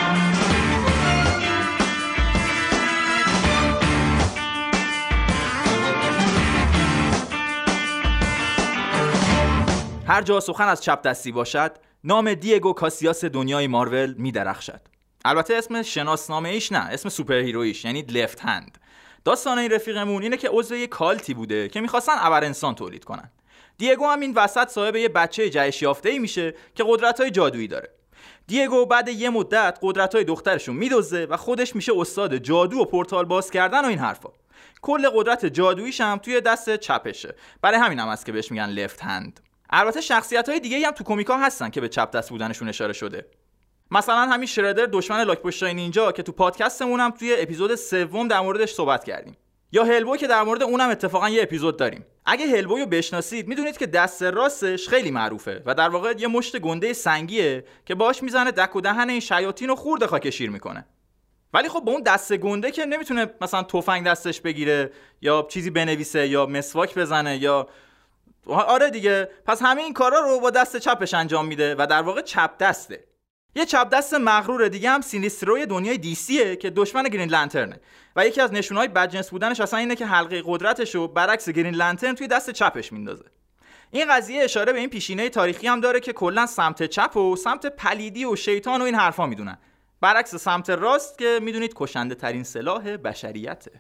هر 10.12 10.21
جا 10.21 10.39
سخن 10.39 10.67
از 10.67 10.84
چپ 10.84 11.02
دستی 11.02 11.32
باشد 11.32 11.71
نام 12.04 12.34
دیگو 12.34 12.74
کاسیاس 12.74 13.26
دنیای 13.26 13.67
مارول 13.67 14.13
می 14.13 14.32
درخشد 14.32 14.82
البته 15.26 15.56
اسم 15.56 15.82
شناسنامه 15.82 16.50
ایش 16.50 16.71
نه 16.71 16.80
اسم 16.80 17.10
superhero 17.10 17.34
یش 17.34 17.86
یعنی 17.86 18.02
Left 18.02 18.39
Hand 18.39 18.78
داستان 19.26 19.58
این 19.58 19.71
رفیقمون 19.71 20.24
اینه 20.24 20.38
که 20.38 20.50
عضو 20.50 20.76
یه 20.76 20.88
cult 20.88 21.24
ی 21.24 21.34
بوده 21.34 21.69
که 21.69 21.82
می‌خواستن 21.82 22.12
ابر 22.17 22.43
انسان 22.43 22.76
تولید 22.76 23.04
کنن. 23.04 23.32
دیگو 23.78 24.08
هم 24.08 24.19
این 24.19 24.34
وسط 24.34 24.67
صاحب 24.69 24.95
یه 24.95 25.10
بچه 25.10 25.50
جهش 25.50 25.82
یافته 25.82 26.10
ای 26.10 26.19
میشه 26.19 26.54
که 26.76 26.84
قدرت 26.88 27.19
های 27.19 27.32
جادویی 27.32 27.67
داره. 27.67 27.89
دیگو 28.47 28.86
بعد 28.86 29.10
یه 29.10 29.30
مدت 29.30 29.80
قدرت 29.82 30.15
های 30.15 30.24
دخترشو 30.24 30.76
میدزده 30.76 31.28
و 31.30 31.38
خودش 31.38 31.76
میشه 31.76 31.91
استاد 31.95 32.38
جادو 32.38 32.78
و 32.78 32.86
پورتال 32.86 33.26
باز 33.26 33.52
کردن 33.52 33.86
و 33.86 33.88
این 33.88 34.00
حرفا. 34.00 34.30
کل 34.82 35.10
قدرت 35.10 35.45
جادوییش 35.45 36.02
هم 36.02 36.17
توی 36.17 36.41
دست 36.41 36.76
چپشه. 36.76 37.36
برای 37.62 37.80
همین 37.80 38.00
هم 38.00 38.08
است 38.08 38.26
که 38.26 38.32
بهش 38.32 38.52
میگن 38.52 38.69
لفت 38.69 39.02
هند 39.02 39.39
البته 39.72 40.02
شخصیت 40.02 40.50
های 40.50 40.60
دیگه 40.60 40.88
هم 40.88 40.92
تو 40.92 41.04
کمیکا 41.04 41.38
هستن 41.38 41.70
که 41.70 41.82
به 41.82 41.90
چپ 41.90 42.12
دست 42.12 42.30
بودنشون 42.30 42.70
اشاره 42.70 42.94
شده. 42.94 43.26
مثلا 43.92 44.16
همین 44.16 44.48
شردر 44.48 44.86
دشمن 44.86 45.24
لاک 45.24 45.42
پشتای 45.42 45.74
نینجا 45.74 46.12
که 46.12 46.24
تو 46.24 46.32
پادکستمون 46.32 47.00
هم 47.00 47.12
توی 47.12 47.36
اپیزود 47.40 47.76
سوم 47.76 48.28
در 48.28 48.40
موردش 48.40 48.74
صحبت 48.74 49.04
کردیم. 49.04 49.38
یا 49.72 49.84
هلبوی 49.84 50.18
که 50.18 50.28
در 50.28 50.44
مورد 50.44 50.64
اونم 50.64 50.90
اتفاقا 50.90 51.30
یه 51.30 51.44
اپیزود 51.44 51.78
داریم. 51.78 52.06
اگه 52.26 52.46
هلبوی 52.48 52.82
رو 52.82 52.88
بشناسید 52.88 53.48
می‌دونید 53.48 53.78
که 53.78 53.88
دست 53.88 54.24
راستش 54.24 54.90
خیلی 54.90 55.12
معروفه 55.12 55.64
و 55.66 55.74
در 55.76 55.90
واقع 55.90 56.14
یه 56.18 56.28
مشت 56.28 56.60
گنده 56.60 56.94
سنگیه 56.94 57.66
که 57.86 57.96
باش 57.96 58.24
می‌زنه 58.24 58.52
دک 58.52 58.76
و 58.76 58.82
دهن 58.82 59.10
این 59.10 59.20
شیاطین 59.20 59.68
رو 59.68 59.76
خورده 59.76 60.08
خاکشیر 60.08 60.50
می‌کنه. 60.50 60.86
ولی 61.54 61.70
خب 61.70 61.80
با 61.80 61.92
اون 61.92 62.04
دست 62.04 62.34
گنده 62.34 62.72
که 62.72 62.86
نمی‌تونه 62.86 63.34
مثلا 63.42 63.64
تفنگ 63.64 64.06
دستش 64.06 64.42
بگیره 64.42 64.92
یا 65.22 65.48
چیزی 65.50 65.70
بنویسه 65.70 66.28
یا 66.28 66.46
مسواک 66.46 66.98
بزنه 66.98 67.38
یا 67.38 67.68
آره 68.47 68.89
دیگه. 68.89 69.30
پس 69.45 69.62
همه 69.62 69.82
این 69.82 69.93
کارا 69.93 70.19
رو 70.19 70.39
با 70.39 70.49
دست 70.49 70.77
چپش 70.77 71.13
انجام 71.13 71.45
میده 71.45 71.75
و 71.75 71.88
در 71.89 72.01
واقع 72.01 72.21
چپ 72.21 72.58
دسته. 72.58 73.04
یه 73.56 73.65
چپ 73.65 73.89
دست 73.89 74.13
مغرور 74.13 74.67
دیگه 74.67 74.89
هم 74.89 75.01
سینیستروی 75.01 75.65
دنیای 75.65 75.97
دیسیه 75.97 76.56
که 76.56 76.69
دشمن 76.69 77.04
گرین 77.04 77.30
لنترنه 77.30 77.80
و 78.15 78.27
یکی 78.27 78.41
از 78.41 78.54
نشونهای 78.54 78.88
بدجنس 78.88 79.30
بودنش 79.30 79.60
اصلا 79.60 79.80
اینه 79.80 79.95
که 79.95 80.06
حلقه 80.06 80.43
قدرتش 80.45 80.95
رو 80.95 81.08
برعکس 81.08 81.49
گرین 81.49 81.75
لنترن 81.75 82.15
توی 82.15 82.27
دست 82.27 82.49
چپش 82.49 82.93
میندازه. 82.93 83.25
این 83.91 84.06
قضیه 84.10 84.43
اشاره 84.43 84.73
به 84.73 84.80
این 84.80 84.89
پیشینه 84.89 85.30
تاریخی 85.30 85.67
هم 85.67 85.82
داره 85.82 85.99
که 85.99 86.13
کلا 86.13 86.45
سمت 86.45 86.84
چپ 86.84 87.17
و 87.17 87.36
سمت 87.36 87.65
پلیدی 87.65 88.25
و 88.25 88.36
شیطان 88.36 88.82
و 88.82 88.84
این 88.84 88.95
حرفا 88.95 89.25
می‌دونن. 89.25 89.58
برعکس 90.01 90.36
سمت 90.36 90.69
راست 90.69 91.17
که 91.17 91.39
می‌دونید 91.41 91.73
کشنده 91.75 92.15
ترین 92.15 92.43
سلاح 92.43 92.97
بشریته. 92.97 93.71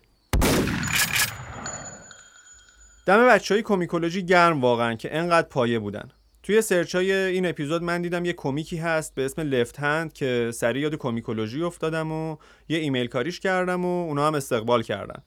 دم 3.05 3.27
بچه 3.27 3.53
های 3.53 3.63
کومیکولوژی 3.63 4.25
گرم 4.25 4.61
واقعا 4.61 4.95
که 4.95 5.17
انقدر 5.17 5.47
پایه 5.47 5.79
بودن. 5.79 6.09
توی 6.43 6.61
سرچ 6.61 6.95
های 6.95 7.11
این 7.11 7.45
اپیزود 7.45 7.83
من 7.83 8.01
دیدم 8.01 8.25
یه 8.25 8.33
کمیکی 8.33 8.77
هست 8.77 9.15
به 9.15 9.25
اسم 9.25 9.41
لفت 9.41 9.79
هند 9.79 10.13
که 10.13 10.51
سریع 10.53 10.81
یاد 10.81 10.95
کومیکولوژی 10.95 11.63
افتادم 11.63 12.11
و 12.11 12.37
یه 12.69 12.79
ایمیل 12.79 13.07
کاریش 13.07 13.39
کردم 13.39 13.85
و 13.85 14.05
اونا 14.05 14.27
هم 14.27 14.35
استقبال 14.35 14.83
کردن. 14.83 15.23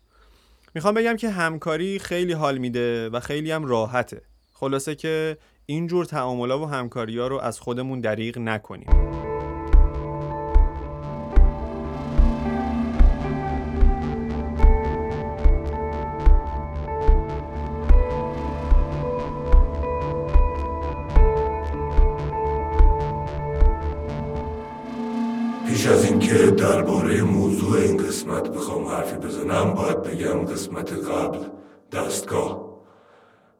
می‌خوام 0.75 0.95
بگم 0.95 1.17
که 1.17 1.31
همکاری 1.31 1.99
خیلی 1.99 2.33
حال 2.33 2.59
میده 2.59 3.09
و 3.09 3.21
خیلی 3.21 3.51
هم 3.51 3.65
راحته. 3.65 4.23
خلاصه 4.53 4.95
که 4.95 5.37
اینجور 5.67 6.05
تعاملا 6.05 6.61
و 6.61 6.67
همکاری 6.67 7.19
ها 7.19 7.27
رو 7.27 7.39
از 7.39 7.61
خودمون 7.61 8.01
دریغ 8.01 8.39
نکنیم. 8.39 9.24
پیش 25.75 25.87
از 25.87 26.05
اینکه 26.05 26.35
درباره 26.35 27.23
موضوع 27.23 27.79
این 27.79 27.97
قسمت 27.97 28.49
بخوام 28.49 28.85
حرفی 28.85 29.17
بزنم 29.17 29.75
باید 29.75 30.03
بگم 30.03 30.45
قسمت 30.45 30.93
قبل 30.93 31.39
دستگاه. 31.93 32.81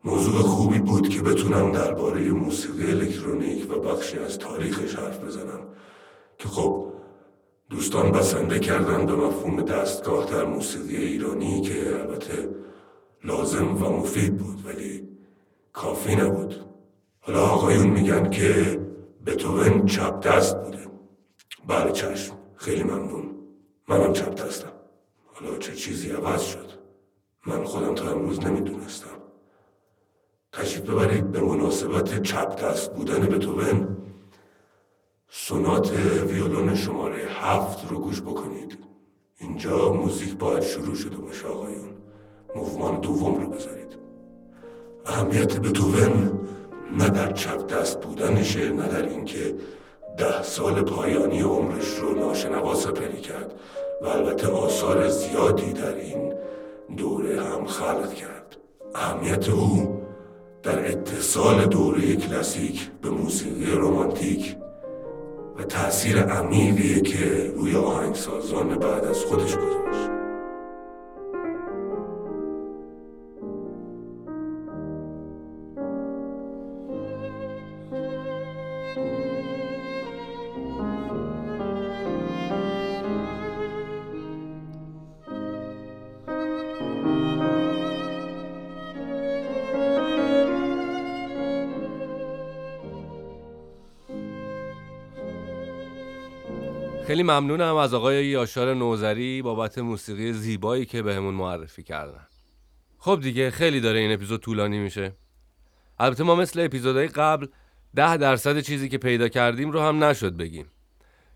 موضوع 0.05 0.43
خوبی 0.43 0.79
بود 0.79 1.09
که 1.09 1.23
بتونم 1.23 1.73
درباره 1.73 2.31
موسیقی 2.31 2.91
الکترونیک 2.91 3.71
و 3.71 3.81
بخشی 3.81 4.19
از 4.19 4.39
تاریخش 4.39 4.95
حرف 4.95 5.25
بزنم. 5.25 5.61
که 6.39 6.49
خب 6.49 6.87
دوستان 7.71 8.11
بسنده 8.13 8.59
کردن 8.59 9.07
به 9.07 9.15
مفهوم 9.15 9.63
دستگاه 9.63 10.31
در 10.31 10.45
موسیقی 10.45 10.97
ایرانی 10.97 11.61
که 11.61 12.01
البته 12.01 12.49
لازم 13.25 13.85
و 13.85 13.91
مفید 13.91 14.37
بود 14.37 14.67
ولی 14.67 15.09
کافی 15.73 16.17
نبود. 16.17 16.55
حالا 17.21 17.41
آقایون 17.41 17.87
میگن 17.87 18.31
که 18.31 18.81
بتوون 19.27 19.87
چپ 19.87 20.21
دست 20.21 20.63
بوده. 20.63 20.84
بله 21.69 21.93
چشم. 21.93 22.35
خیلی 22.57 22.83
ممنون. 22.83 23.31
منم 23.89 24.13
چپ 24.13 24.35
دستم. 24.35 24.73
حالا 25.27 25.59
چه 25.59 25.75
چیزی 25.75 26.11
عوض 26.11 26.43
شد؟ 26.43 26.71
من 27.47 27.65
خودم 27.65 27.95
تا 27.95 28.11
امروز 28.11 28.41
نمی‌دونستم. 28.41 29.09
تشریف 30.53 30.91
ببرید 30.91 31.33
به 31.33 31.41
مناسبت 31.41 32.23
چپ 32.23 32.65
دست 32.65 32.93
بودن 32.93 33.21
بتوون. 33.21 33.97
سونات 35.29 35.93
ویولون 36.27 36.75
شماره 36.75 37.27
هفت 37.29 37.91
رو 37.91 37.99
گوش 37.99 38.23
بکنید. 38.23 38.79
اینجا 39.39 39.93
موزیک 39.93 40.37
باید 40.37 40.63
شروع 40.63 40.95
شده 40.95 41.17
باشه 41.17 41.47
آقایون. 41.47 41.95
موومان 42.55 43.01
دوم 43.01 43.41
رو 43.41 43.51
بذارید. 43.51 43.99
اهمیت 45.07 45.59
بتوون 45.61 46.41
نه 46.99 47.09
در 47.11 47.33
چپ 47.33 47.67
دست 47.67 48.01
بودنشه 48.01 48.73
نه 48.73 48.89
در 48.89 49.09
اینکه 49.09 49.55
ده 50.19 50.43
سال 50.43 50.83
پایانی 50.83 51.41
عمرش 51.41 51.89
رو 51.89 52.15
ناشنوا 52.15 52.75
سپری 52.75 53.21
کرد 53.21 53.55
و 54.03 54.07
البته 54.07 54.47
آثار 54.47 55.09
زیادی 55.09 55.73
در 55.73 55.95
این 55.95 56.33
دوره 56.97 57.43
هم 57.43 57.67
خلق 57.67 58.15
کرد. 58.15 58.57
اهمیت 58.95 59.49
او 59.49 60.01
در 60.63 60.91
اتصال 60.91 61.67
دوره 61.67 62.17
کلاسیک 62.17 62.91
به 63.03 63.11
موسیقی 63.11 63.73
رومانتیک 63.73 64.57
و 65.59 65.63
تأثیر 65.63 66.19
عمیقی 66.19 67.01
که 67.01 67.53
روی 67.57 67.77
آهنگسازان 67.77 68.69
بعد 68.69 69.05
از 69.05 69.25
خودش 69.25 69.57
گذاشت. 69.57 70.14
خیلی 97.15 97.23
ممنونم 97.23 97.77
از 97.77 97.95
آقای 97.95 98.27
یاشار 98.27 98.75
نوزری 98.75 99.43
بابت 99.43 99.79
موسیقی 99.79 100.33
زیبایی 100.33 100.87
که 100.87 101.03
بهمون 101.03 101.35
معرفی 101.35 101.83
کردن. 101.83 102.27
خب 102.99 103.21
دیگه 103.23 103.51
خیلی 103.51 103.81
داره 103.81 103.99
این 103.99 104.13
اپیزود 104.13 104.41
طولانی 104.41 104.79
میشه. 104.79 105.13
البته 105.99 106.25
ما 106.25 106.35
مثل 106.35 106.61
اپیزودهای 106.61 107.09
قبل 107.09 107.47
ده 107.95 108.17
درصد 108.17 108.61
چیزی 108.61 108.89
که 108.89 108.99
پیدا 108.99 109.29
کردیم 109.29 109.71
رو 109.71 109.81
هم 109.81 110.05
نشد 110.05 110.37
بگیم. 110.37 110.67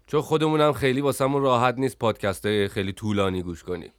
چون 0.07 0.21
خودمونم 0.21 0.73
خیلی 0.73 1.01
واسمون 1.01 1.43
راحت 1.43 1.75
نیست 1.79 1.99
پادکست 1.99 2.67
خیلی 2.67 2.93
طولانی 2.93 3.43
گوش 3.43 3.63
کنیم. 3.63 3.93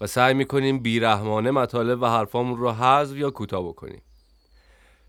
و 0.00 0.06
سعی 0.06 0.34
می‌کنیم 0.34 0.78
بیرحمانه 0.78 1.50
مطالب 1.50 2.02
و 2.02 2.06
حرفامون 2.06 2.58
رو 2.58 2.72
حذف 2.72 3.16
یا 3.16 3.30
کوتاه 3.30 3.68
بکنیم. 3.68 4.02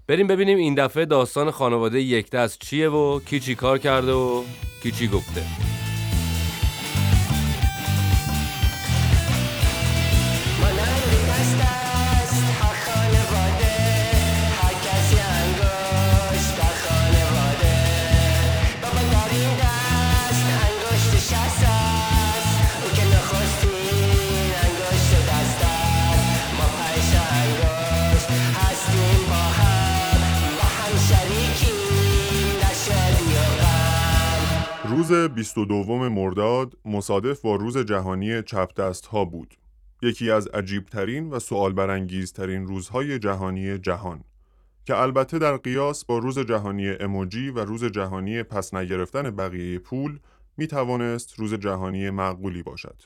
بریم 0.08 0.28
ببینیم 0.28 0.58
این 0.58 0.76
دفعه 0.76 1.06
داستان 1.06 1.52
خانواده 1.52 2.02
یک 2.02 2.30
دست 2.30 2.60
چیه 2.60 2.90
و 2.90 3.20
کی 3.20 3.40
چی 3.40 3.56
کار 3.56 3.78
کرده 3.78 4.12
و 4.12 4.44
کی 4.84 4.92
چی 4.92 5.08
گفته. 5.08 5.81
روز 34.86 35.12
22 35.12 36.10
مرداد 36.10 36.74
مصادف 36.86 37.42
با 37.42 37.56
روز 37.56 37.78
جهانی 37.78 38.42
چپ 38.42 38.74
دست 38.76 39.06
ها 39.06 39.26
بود. 39.26 39.56
یکی 40.02 40.32
از 40.32 40.48
عجیبترین 40.48 41.30
و 41.30 41.40
سوال 41.40 41.74
برانگیزترین 41.74 42.68
روزهای 42.68 43.20
جهانی 43.20 43.78
جهان 43.78 44.24
که 44.86 44.98
البته 44.98 45.40
در 45.40 45.58
قیاس 45.58 46.06
با 46.06 46.18
روز 46.18 46.40
جهانی 46.40 46.90
اموجی 46.90 47.50
و 47.50 47.60
روز 47.60 47.86
جهانی 47.86 48.44
پس 48.44 48.74
نگرفتن 48.74 49.32
بقیه 49.32 49.80
پول 49.80 50.20
می 50.58 50.68
توانست 50.68 51.40
روز 51.40 51.54
جهانی 51.54 52.10
معقولی 52.10 52.64
باشد. 52.64 53.02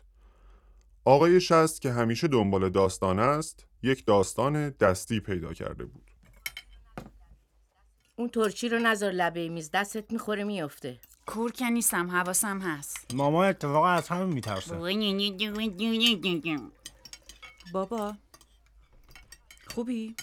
آقای 1.05 1.41
شست 1.41 1.81
که 1.81 1.91
همیشه 1.91 2.27
دنبال 2.27 2.69
داستان 2.69 3.19
است، 3.19 3.65
یک 3.85 4.05
داستان 4.05 4.69
دستی 4.69 5.19
پیدا 5.19 5.53
کرده 5.53 5.85
بود. 5.85 6.11
اون 8.15 8.29
ترچی 8.29 8.69
رو 8.69 8.79
نذار 8.79 9.11
لبه 9.11 9.49
میز 9.49 9.71
دستت 9.71 10.11
می‌خوره 10.11 10.43
میافته 10.43 10.99
کور 11.25 11.51
که 11.51 11.69
نیستم 11.69 12.11
حواسم 12.11 12.59
هست 12.59 13.13
ماما 13.13 13.45
اتفاقا 13.45 13.87
از 13.87 14.07
همه 14.07 14.25
میترسه 14.25 14.75
بابا 17.73 18.15
خوبی؟ 19.67 20.15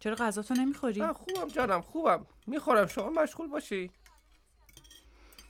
چرا 0.00 0.14
غذا 0.14 0.42
تو 0.42 0.54
نمی‌خوری؟ 0.54 1.06
خوبم 1.06 1.48
جانم 1.48 1.80
خوبم 1.80 2.26
می‌خورم 2.46 2.86
شما 2.86 3.10
مشغول 3.10 3.48
باشی 3.48 3.90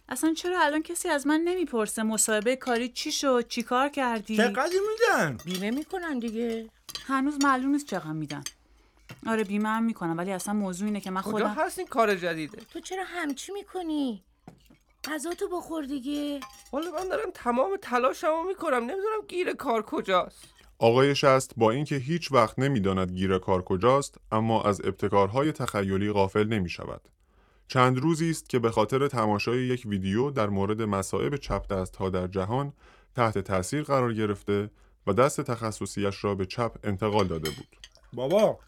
اصلا 0.09 0.35
چرا 0.35 0.61
الان 0.61 0.83
کسی 0.83 1.09
از 1.09 1.27
من 1.27 1.41
نمی‌پرسه 1.41 2.03
مصاحبه 2.03 2.57
کاری 2.57 2.89
چی 2.89 3.13
شد 3.13 3.49
چی 3.49 3.63
کار 3.63 3.89
کردی؟ 3.89 4.37
چقدر 4.37 4.73
میدن؟ 4.91 5.39
بیمه 5.45 5.71
می‌کنن 5.71 6.19
دیگه 6.19 6.71
هنوز 7.09 7.45
معلوم 7.45 7.71
نیست 7.71 7.87
چقدر 7.87 8.13
میدن 8.13 8.43
آره 9.27 9.45
بیمه 9.45 9.69
هم 9.69 9.85
می‌کنم 9.85 10.19
ولی 10.19 10.33
اصلا 10.33 10.55
موضوع 10.55 10.87
اینه 10.87 11.01
که 11.01 11.11
من 11.11 11.23
کجا 11.23 11.31
خودم 11.31 11.55
هست 11.59 11.79
این 11.79 11.89
کار 11.89 12.15
جدیده 12.15 12.59
تو 12.71 12.81
چرا 12.81 13.05
همچی 13.07 13.53
می‌کنی؟ 13.53 14.23
غذا 15.05 15.35
تو 15.35 15.49
بخور 15.49 15.85
دیگه 15.85 16.41
حالا 16.73 16.91
من 16.91 17.09
دارم 17.09 17.31
تمام 17.35 17.71
تلاشمو 17.83 18.45
می‌کنم 18.49 18.77
نمی‌دونم 18.77 19.27
گیر 19.29 19.53
کار 19.53 19.83
کجاست 19.83 20.45
آقای 20.79 21.15
شست 21.15 21.53
با 21.57 21.71
اینکه 21.71 21.97
هیچ 21.97 22.33
وقت 22.33 22.59
نمی‌داند 22.59 23.13
گیر 23.13 23.39
کار 23.39 23.63
کجاست 23.63 24.19
اما 24.33 24.63
از 24.63 24.81
ابتکارهای 24.85 25.53
تخیلی 25.53 26.13
غافل 26.13 26.49
نمی 26.49 26.69
شود. 26.69 27.01
چند 27.69 27.99
روزی 27.99 28.31
است 28.31 28.49
که 28.49 28.59
به 28.59 28.71
خاطر 28.71 29.09
تماشای 29.09 29.67
یک 29.67 29.83
ویدیو 29.87 30.31
در 30.31 30.49
مورد 30.49 30.83
مصائب 30.83 31.37
چپ 31.37 31.73
دست 31.73 31.97
ها 31.97 32.11
در 32.11 32.27
جهان 32.27 32.73
تحت 33.15 33.39
تاثیر 33.39 33.83
قرار 33.83 34.15
گرفته 34.15 34.71
و 35.07 35.13
دست 35.13 35.41
تخصصیش 35.41 36.25
را 36.25 36.35
به 36.35 36.47
چپ 36.47 36.73
انتقال 36.85 37.27
داده 37.27 37.51
بود. 37.51 37.67
بابا 38.13 38.59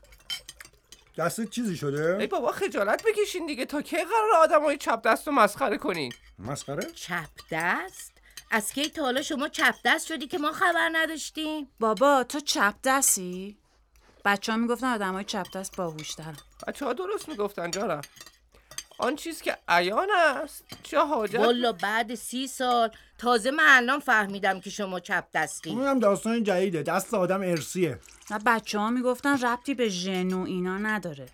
دستت 1.19 1.51
چیزی 1.51 1.77
شده؟ 1.77 2.17
ای 2.21 2.27
بابا 2.27 2.53
خجالت 2.53 3.03
بکشین 3.03 3.47
دیگه 3.47 3.65
تا 3.65 3.83
کی 3.83 3.97
قرار 3.97 4.43
آدمای 4.43 4.77
چپ 4.77 5.03
دست 5.03 5.27
رو 5.27 5.33
مسخره 5.33 5.79
کنین 5.79 6.13
مسخره؟ 6.39 6.93
چپ 6.95 7.29
دست؟ 7.51 8.13
از 8.51 8.73
کی 8.73 8.91
تا 8.91 9.03
حالا 9.03 9.23
شما 9.23 9.49
چپ 9.49 9.75
دست 9.85 10.07
شدی 10.07 10.27
که 10.27 10.39
ما 10.39 10.53
خبر 10.53 10.91
نداشتیم؟ 10.93 11.69
بابا 11.81 12.25
تو 12.25 12.41
چپ 12.41 12.75
دستی؟ 12.85 13.59
بچه 14.25 14.53
ها 14.53 14.59
می‌گفتن 14.59 14.87
آدم 14.87 15.13
های 15.13 15.25
چپ 15.25 15.47
دست 15.55 15.77
باهوشتر 15.77 16.35
بچه 16.67 16.85
ها 16.85 16.93
درست 16.93 17.29
می‌گفتن 17.29 17.71
جارم 17.71 18.01
آن 18.99 19.17
چیز 19.17 19.43
که 19.43 19.59
عیان 19.69 20.09
است. 20.11 20.65
چه 20.83 20.99
حاجت؟ 20.99 21.35
والا 21.35 21.73
بعد 21.73 22.15
سی 22.15 22.47
سال 22.47 22.91
تازه 23.19 23.51
من 23.51 23.65
الان 23.69 24.01
فهمیدم 24.01 24.61
که 24.61 24.71
شما 24.71 25.01
چپ 25.01 25.25
دستی. 25.35 25.71
اونم 25.71 25.99
داستان 25.99 26.45
جدیده. 26.45 26.83
دست 26.83 27.15
آدم 27.15 27.41
ارسیه 27.41 27.99
و 28.31 28.41
بچه 28.47 28.79
ها 28.79 28.91
می‌گفتن 28.91 29.39
ربطی 29.39 29.75
به 29.75 29.89
ژن 29.89 30.33
و 30.33 30.45
اینا 30.45 30.79
نداره. 30.79 31.27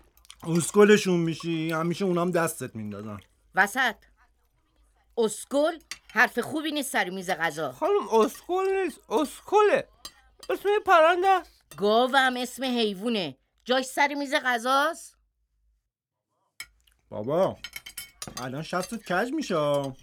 اسکلشون 0.47 1.19
میشی. 1.19 1.71
همیشه 1.71 2.05
اونام 2.05 2.31
دستت 2.31 2.75
میندازن. 2.75 3.19
وسط. 3.55 3.95
اسکل 5.17 5.77
حرف 6.13 6.39
خوبی 6.39 6.71
نیست 6.71 6.91
سر 6.91 7.09
میز 7.09 7.29
غذا. 7.29 7.71
خانم 7.71 8.09
اسکل 8.11 8.83
نیست. 8.83 8.99
اسکله. 9.09 9.87
اسم 10.49 10.69
یه 10.69 10.79
پرنده 10.85 11.27
است. 11.27 11.51
گاوم 11.77 12.33
اسم 12.37 12.63
حیوونه. 12.63 13.37
جاش 13.65 13.85
سر 13.85 14.07
میز 14.07 14.33
غذاست؟ 14.35 15.14
بابا. 17.09 17.57
الان 18.41 18.63
شستت 18.63 19.13
کج 19.13 19.33
میشه. 19.33 19.93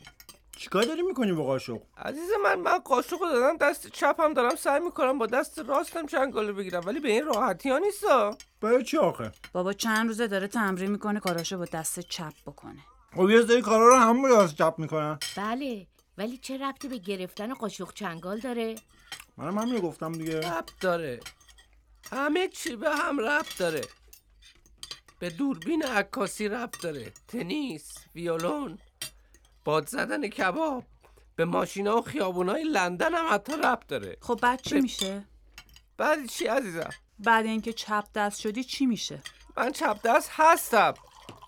چیکار 0.56 0.82
داری 0.82 1.02
می‌کنی 1.02 1.32
با 1.32 1.44
قاشق؟ 1.44 1.80
عزیز 1.96 2.30
من 2.44 2.54
من 2.54 2.78
قاشق 2.78 3.22
رو 3.22 3.28
دادم 3.28 3.56
دست 3.56 3.88
چپم 3.88 4.34
دارم 4.34 4.56
سعی 4.56 4.80
می‌کنم 4.80 5.18
با 5.18 5.26
دست 5.26 5.58
راستم 5.58 6.06
چنگاله 6.06 6.52
بگیرم 6.52 6.82
ولی 6.86 7.00
به 7.00 7.08
این 7.08 7.24
راحتی 7.24 7.70
ها 7.70 7.78
نیستا. 7.78 8.36
برای 8.60 8.84
چی 8.84 8.98
آخه؟ 8.98 9.32
بابا 9.52 9.72
چند 9.72 10.06
روزه 10.08 10.26
داره 10.26 10.46
تمرین 10.48 10.90
می‌کنه 10.90 11.20
کاراشو 11.20 11.58
با 11.58 11.64
دست 11.64 12.00
چپ 12.00 12.32
بکنه. 12.46 12.80
خب 13.16 13.30
یه 13.30 13.46
سری 13.46 13.62
کارا 13.62 13.88
رو 13.88 13.94
همون 13.94 14.30
راست 14.30 14.56
چپ 14.56 14.74
می‌کنن. 14.78 15.18
بله 15.36 15.86
ولی 16.18 16.38
چه 16.38 16.58
ربطی 16.58 16.88
به 16.88 16.98
گرفتن 16.98 17.54
قاشق 17.54 17.92
چنگال 17.92 18.38
داره؟ 18.38 18.74
منم 19.36 19.58
همین 19.58 19.80
گفتم 19.80 20.12
دیگه. 20.12 20.38
ربط 20.38 20.70
داره. 20.80 21.20
همه 22.12 22.48
چی 22.48 22.76
به 22.76 22.90
هم 22.90 23.20
ربط 23.20 23.58
داره. 23.58 23.80
به 25.22 25.30
دوربین 25.30 25.84
عکاسی 25.84 26.48
ربط 26.48 26.80
داره. 26.80 27.12
تنیس 27.28 27.94
ویولون. 28.14 28.78
باد 29.64 29.86
زدن 29.86 30.28
کباب. 30.28 30.84
به 31.36 31.44
ماشینا 31.44 31.96
و 31.98 32.02
خیابونای 32.02 32.64
لندن 32.64 33.14
هم 33.14 33.26
حتی 33.30 33.52
ربط 33.52 33.86
داره. 33.86 34.16
خب 34.20 34.38
بعد 34.42 34.62
چی 34.62 34.74
به- 34.74 34.80
میشه؟ 34.80 35.24
بعد 35.96 36.26
چی 36.26 36.46
عزیزم؟ 36.46 36.90
بعد 37.18 37.46
اینکه 37.46 37.72
چپ 37.72 38.04
دست 38.14 38.40
شدی 38.40 38.64
چی 38.64 38.86
میشه؟ 38.86 39.18
من 39.56 39.72
چپ 39.72 39.98
دست 40.04 40.30
هستم. 40.32 40.94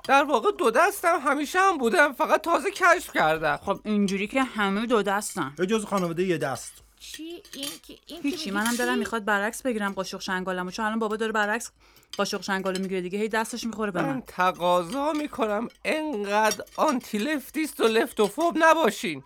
در 0.09 0.25
واقع 0.25 0.51
دو 0.59 0.71
دستم 0.71 1.21
همیشه 1.25 1.59
هم 1.59 1.79
بودم. 1.79 2.13
فقط 2.13 2.41
تازه 2.41 2.71
کشف 2.71 3.13
کردم. 3.15 3.57
خب 3.57 3.81
اینجوری 3.85 4.27
که 4.27 4.43
همه 4.43 4.87
دو 4.87 5.03
دستن. 5.03 5.55
به 5.57 5.67
جز 5.67 5.85
خانواده 5.85 6.23
یه 6.25 6.39
دست. 6.39 6.73
چی؟ 7.01 7.23
این 7.53 7.69
که 7.83 7.99
این 8.07 8.23
که 8.23 8.29
هیچی 8.29 8.51
منم 8.51 8.77
دلم 8.77 8.93
چی؟ 8.95 8.99
می‌خواد 8.99 9.25
برعکس 9.25 9.63
بگیرم 9.63 9.93
قاشق 9.93 10.21
شنگالمو 10.21 10.71
چون 10.71 10.85
الان 10.85 10.99
بابا 10.99 11.17
داره 11.17 11.33
برعکس 11.33 11.71
قاشق 12.17 12.43
شنگالو 12.43 12.81
می‌گیره 12.81 13.01
دیگه. 13.01 13.19
هی 13.19 13.29
دستش 13.29 13.65
می‌خوره 13.65 13.91
به 13.91 14.03
من 14.03 14.09
من. 14.09 14.23
تقاضا 14.27 15.13
می‌کنم 15.13 15.69
انقدر 15.85 16.65
آنتی 16.77 17.19
لفتیست 17.19 17.81
و 17.81 17.85
لفتوفوب 17.85 18.55
نباشین. 18.59 19.25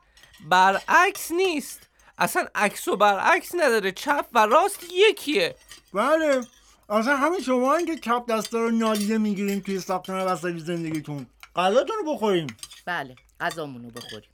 برعکس 0.48 1.32
نیست. 1.32 1.90
اصلا 2.18 2.46
عکس 2.54 2.88
و 2.88 2.96
برعکس 2.96 3.54
نداره. 3.54 3.92
چپ 3.92 4.26
و 4.32 4.46
راست 4.46 4.86
یکیه. 4.92 5.54
بله. 5.94 6.40
اصلا 6.88 7.16
همین 7.16 7.40
شما 7.40 7.74
این 7.74 7.86
که 7.86 7.96
چپ 7.96 8.26
دستا 8.26 8.58
رو 8.58 8.70
نادیده 8.70 9.18
می‌گیریم 9.18 9.60
توی 9.60 9.80
ساختن 9.80 10.14
وسایل 10.14 10.58
زندگیتون. 10.58 11.26
غذاتون 11.56 11.96
رو 11.96 12.14
بخوریم 12.14 12.46
بله. 12.86 13.14
غذامونو 13.40 13.90
بخوریم. 13.90 14.30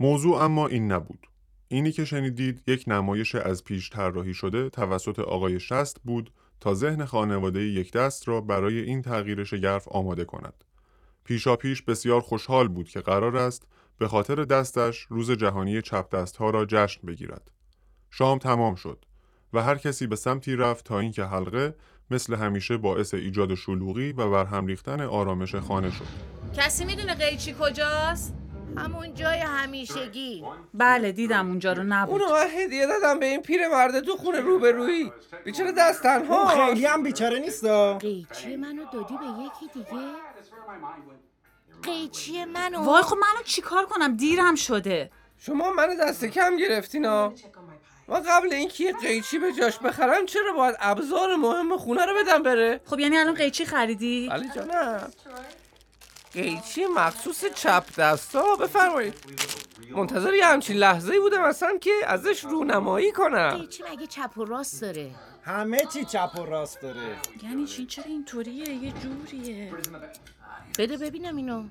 موضوع 0.00 0.42
اما 0.42 0.66
این 0.66 0.92
نبود. 0.92 1.26
اینی 1.72 1.92
که 1.92 2.04
شنیدید 2.04 2.62
یک 2.66 2.84
نمایش 2.86 3.34
از 3.34 3.64
پیش 3.64 3.90
طراحی 3.90 4.34
شده 4.34 4.70
توسط 4.70 5.18
آقای 5.18 5.60
شست 5.60 6.00
بود 6.04 6.32
تا 6.60 6.74
ذهن 6.74 7.04
خانواده 7.04 7.62
یک 7.62 7.92
دست 7.92 8.28
را 8.28 8.40
برای 8.40 8.80
این 8.80 9.02
تغییر 9.02 9.44
شگرف 9.44 9.88
آماده 9.88 10.24
کند. 10.24 10.64
پیشا 11.24 11.56
پیش 11.56 11.82
بسیار 11.82 12.20
خوشحال 12.20 12.68
بود 12.68 12.88
که 12.88 13.00
قرار 13.00 13.36
است 13.36 13.66
به 13.98 14.08
خاطر 14.08 14.44
دستش 14.44 14.98
روز 14.98 15.30
جهانی 15.30 15.82
چپ 15.82 16.14
دست 16.14 16.36
ها 16.36 16.50
را 16.50 16.64
جشن 16.64 17.06
بگیرد. 17.06 17.50
شام 18.10 18.38
تمام 18.38 18.74
شد 18.74 19.04
و 19.52 19.62
هر 19.62 19.78
کسی 19.78 20.06
به 20.06 20.16
سمتی 20.16 20.56
رفت 20.56 20.84
تا 20.84 20.98
اینکه 20.98 21.24
حلقه 21.24 21.74
مثل 22.10 22.34
همیشه 22.34 22.76
باعث 22.76 23.14
ایجاد 23.14 23.54
شلوغی 23.54 24.12
و 24.12 24.30
برهم 24.30 24.66
ریختن 24.66 25.00
آرامش 25.00 25.54
خانه 25.54 25.90
شد. 25.90 26.06
کسی 26.56 26.84
می‌دونه 26.84 27.14
قیچی 27.14 27.54
کجاست؟ 27.60 28.34
همون 28.76 29.14
جای 29.14 29.38
همیشگی. 29.38 30.44
بله 30.74 31.12
دیدم 31.12 31.48
اونجا 31.48 31.72
رو 31.72 31.82
نبود. 31.82 32.22
اونو 32.22 32.34
من 32.34 32.46
هدیه 32.46 32.86
دادم 32.86 33.18
به 33.18 33.26
این 33.26 33.42
پیرمرده 33.42 34.00
تو 34.00 34.16
خونه 34.16 34.40
روبرویی. 34.40 35.12
بیچاره 35.44 35.72
دست 35.72 36.02
تنها. 36.02 36.46
خیلی 36.46 36.86
هم 36.86 37.02
بیچاره 37.02 37.38
نیستا. 37.38 37.98
قیچی 37.98 38.56
منو 38.56 38.84
دادی 38.92 39.14
به 39.16 39.44
یکی 39.44 39.72
دیگه؟ 39.74 40.06
قیچی 41.82 42.44
منو. 42.44 42.84
وای 42.84 43.02
خب 43.02 43.16
منو 43.16 43.42
چیکار 43.44 43.86
کنم؟ 43.86 44.16
دیرم 44.16 44.54
شده. 44.54 45.10
شما 45.38 45.72
منو 45.72 45.94
دست 45.94 46.24
کم 46.24 46.56
گرفتین 46.56 47.04
ها 47.04 47.32
من 48.08 48.22
قبل 48.28 48.52
اینکه 48.52 48.84
یه 48.84 48.92
قیچی 48.92 49.38
به 49.38 49.52
جاش 49.52 49.78
بخرم 49.78 50.26
چرا 50.26 50.52
باید 50.52 50.76
ابزار 50.80 51.36
مهم 51.36 51.76
خونه 51.76 52.06
رو 52.06 52.12
بدم 52.24 52.42
بره؟ 52.42 52.80
خب 52.84 52.98
یعنی 52.98 53.18
الان 53.18 53.34
قیچی 53.34 53.64
خریدی؟ 53.64 54.28
علی 54.32 54.48
جانم. 54.54 55.10
قیچی 56.32 56.86
مخصوص 56.86 57.44
چپ 57.44 57.84
دستا 57.98 58.56
بفرمایید. 58.60 59.14
منتظر 59.96 60.34
یه 60.34 60.46
همچین 60.46 60.76
لحظه 60.76 61.12
ای 61.12 61.20
بودم 61.20 61.42
اصلا 61.42 61.78
که 61.80 61.90
ازش 62.06 62.44
رونمایی 62.44 63.12
کنم. 63.12 63.50
قیچی 63.50 63.82
مگه 63.92 64.06
چپ 64.06 64.38
و 64.38 64.44
راست 64.44 64.82
داره؟ 64.82 65.10
همه 65.44 65.78
چی 65.92 66.04
چپ 66.04 66.30
و 66.38 66.44
راست 66.44 66.80
داره. 66.82 67.16
یعنی 67.42 67.66
چی؟ 67.66 67.86
چرا 67.86 68.04
اینطوریه؟ 68.04 68.68
یه 68.68 68.92
جوریه. 68.92 69.72
بده 70.78 70.96
ببینم 70.96 71.36
اینو. 71.36 71.64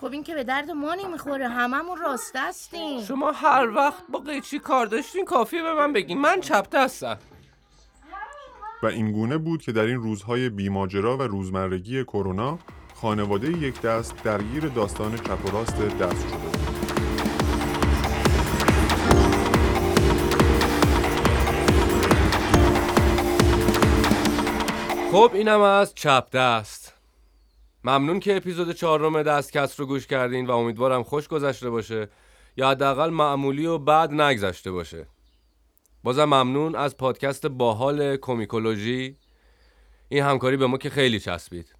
خب 0.00 0.12
این 0.12 0.22
که 0.24 0.34
به 0.34 0.44
درد 0.44 0.70
ما 0.70 0.94
نمی‌خوره. 0.94 1.48
هممون 1.48 1.98
راست 1.98 2.32
دستیم 2.34 3.04
شما 3.04 3.32
هر 3.32 3.70
وقت 3.70 4.02
با 4.08 4.18
قیچی 4.18 4.58
کار 4.58 4.86
داشتین 4.86 5.24
کافیه 5.24 5.62
به 5.62 5.74
من 5.74 5.92
بگین. 5.92 6.18
من 6.20 6.40
چپ 6.40 6.70
دستم. 6.70 7.18
و 8.84 8.86
این 8.86 9.12
گونه 9.12 9.38
بود 9.38 9.62
که 9.62 9.72
در 9.72 9.82
این 9.82 9.96
روزهای 9.96 10.48
بیماجرا 10.48 11.16
و 11.16 11.22
روزمرگی 11.22 12.04
کرونا 12.04 12.58
خانواده 12.94 13.50
یک 13.58 13.80
دست 13.80 14.22
درگیر 14.24 14.66
داستان 14.68 15.16
چپ 15.16 15.44
و 15.44 15.50
راست 15.50 15.76
دست 15.76 16.28
شده 16.28 16.36
بود. 16.36 16.56
خب 25.12 25.30
اینم 25.34 25.60
از 25.60 25.94
چپ 25.94 26.30
دست 26.32 26.94
ممنون 27.84 28.20
که 28.20 28.36
اپیزود 28.36 28.72
چهارم 28.72 29.22
دستکست 29.22 29.80
رو 29.80 29.86
گوش 29.86 30.06
کردین 30.06 30.46
و 30.46 30.50
امیدوارم 30.50 31.02
خوش 31.02 31.28
گذشته 31.28 31.70
باشه 31.70 32.08
یا 32.56 32.70
حداقل 32.70 33.10
معمولی 33.10 33.66
و 33.66 33.78
بد 33.78 34.12
نگذشته 34.12 34.70
باشه 34.70 35.06
بازم 36.04 36.24
ممنون 36.24 36.74
از 36.74 36.96
پادکست 36.96 37.46
باحال 37.46 38.16
کومیکولوژی 38.16 39.16
این 40.08 40.22
همکاری 40.22 40.56
به 40.56 40.66
ما 40.66 40.78
که 40.78 40.90
خیلی 40.90 41.20
چسبید 41.20 41.74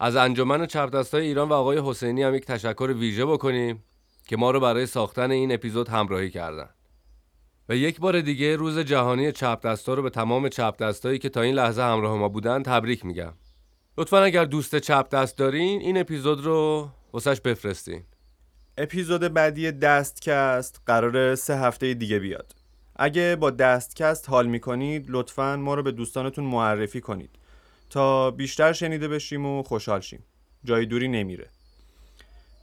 از 0.00 0.16
انجمن 0.16 0.66
چپ 0.66 0.90
دستای 0.90 1.26
ایران 1.26 1.48
و 1.48 1.52
آقای 1.52 1.80
حسینی 1.84 2.22
هم 2.22 2.34
یک 2.34 2.46
تشکر 2.46 2.94
ویژه 2.98 3.24
بکنیم 3.24 3.84
که 4.26 4.36
ما 4.36 4.50
رو 4.50 4.60
برای 4.60 4.86
ساختن 4.86 5.30
این 5.30 5.52
اپیزود 5.52 5.88
همراهی 5.88 6.30
کردن 6.30 6.68
و 7.68 7.76
یک 7.76 8.00
بار 8.00 8.20
دیگه 8.20 8.56
روز 8.56 8.78
جهانی 8.78 9.32
چپ 9.32 9.60
دستا 9.64 9.94
رو 9.94 10.02
به 10.02 10.10
تمام 10.10 10.48
چپ 10.48 10.76
دستایی 10.80 11.18
که 11.18 11.28
تا 11.28 11.40
این 11.40 11.54
لحظه 11.54 11.82
همراه 11.82 12.18
ما 12.18 12.28
بودن 12.28 12.62
تبریک 12.62 13.04
میگم. 13.04 13.32
لطفا 13.98 14.22
اگر 14.22 14.44
دوست 14.44 14.76
چپ 14.76 15.08
دست 15.08 15.38
دارین 15.38 15.80
این 15.80 15.98
اپیزود 15.98 16.44
رو 16.44 16.88
واسش 17.12 17.40
بفرستین. 17.40 18.04
اپیزود 18.78 19.20
بعدی 19.20 19.72
دستکست 19.72 20.80
قرار 20.86 21.34
سه 21.34 21.56
هفته 21.56 21.94
دیگه 21.94 22.18
بیاد 22.18 22.63
اگه 22.96 23.36
با 23.36 23.50
دستکست 23.50 24.28
حال 24.28 24.46
می‌کنید 24.46 25.06
لطفا 25.08 25.56
ما 25.56 25.74
رو 25.74 25.82
به 25.82 25.92
دوستانتون 25.92 26.44
معرفی 26.44 27.00
کنید. 27.00 27.30
تا 27.90 28.30
بیشتر 28.30 28.72
شنیده 28.72 29.08
بشیم 29.08 29.46
و 29.46 29.62
خوشحال 29.62 30.00
شیم. 30.00 30.24
جای 30.64 30.86
دوری 30.86 31.08
نمیره. 31.08 31.48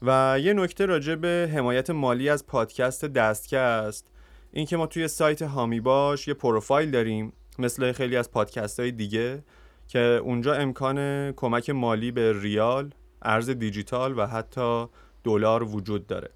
و 0.01 0.39
یه 0.41 0.53
نکته 0.53 0.85
راجع 0.85 1.15
به 1.15 1.51
حمایت 1.53 1.89
مالی 1.89 2.29
از 2.29 2.47
پادکست 2.47 3.05
دستکست 3.05 4.07
این 4.51 4.65
که 4.65 4.77
ما 4.77 4.87
توی 4.87 5.07
سایت 5.07 5.41
هامی 5.41 5.79
باش 5.79 6.27
یه 6.27 6.33
پروفایل 6.33 6.91
داریم 6.91 7.33
مثل 7.59 7.91
خیلی 7.91 8.17
از 8.17 8.31
پادکست 8.31 8.79
های 8.79 8.91
دیگه 8.91 9.43
که 9.87 9.99
اونجا 9.99 10.53
امکان 10.53 11.31
کمک 11.31 11.69
مالی 11.69 12.11
به 12.11 12.41
ریال، 12.41 12.93
ارز 13.21 13.49
دیجیتال 13.49 14.19
و 14.19 14.25
حتی 14.25 14.85
دلار 15.23 15.63
وجود 15.63 16.07
داره. 16.07 16.29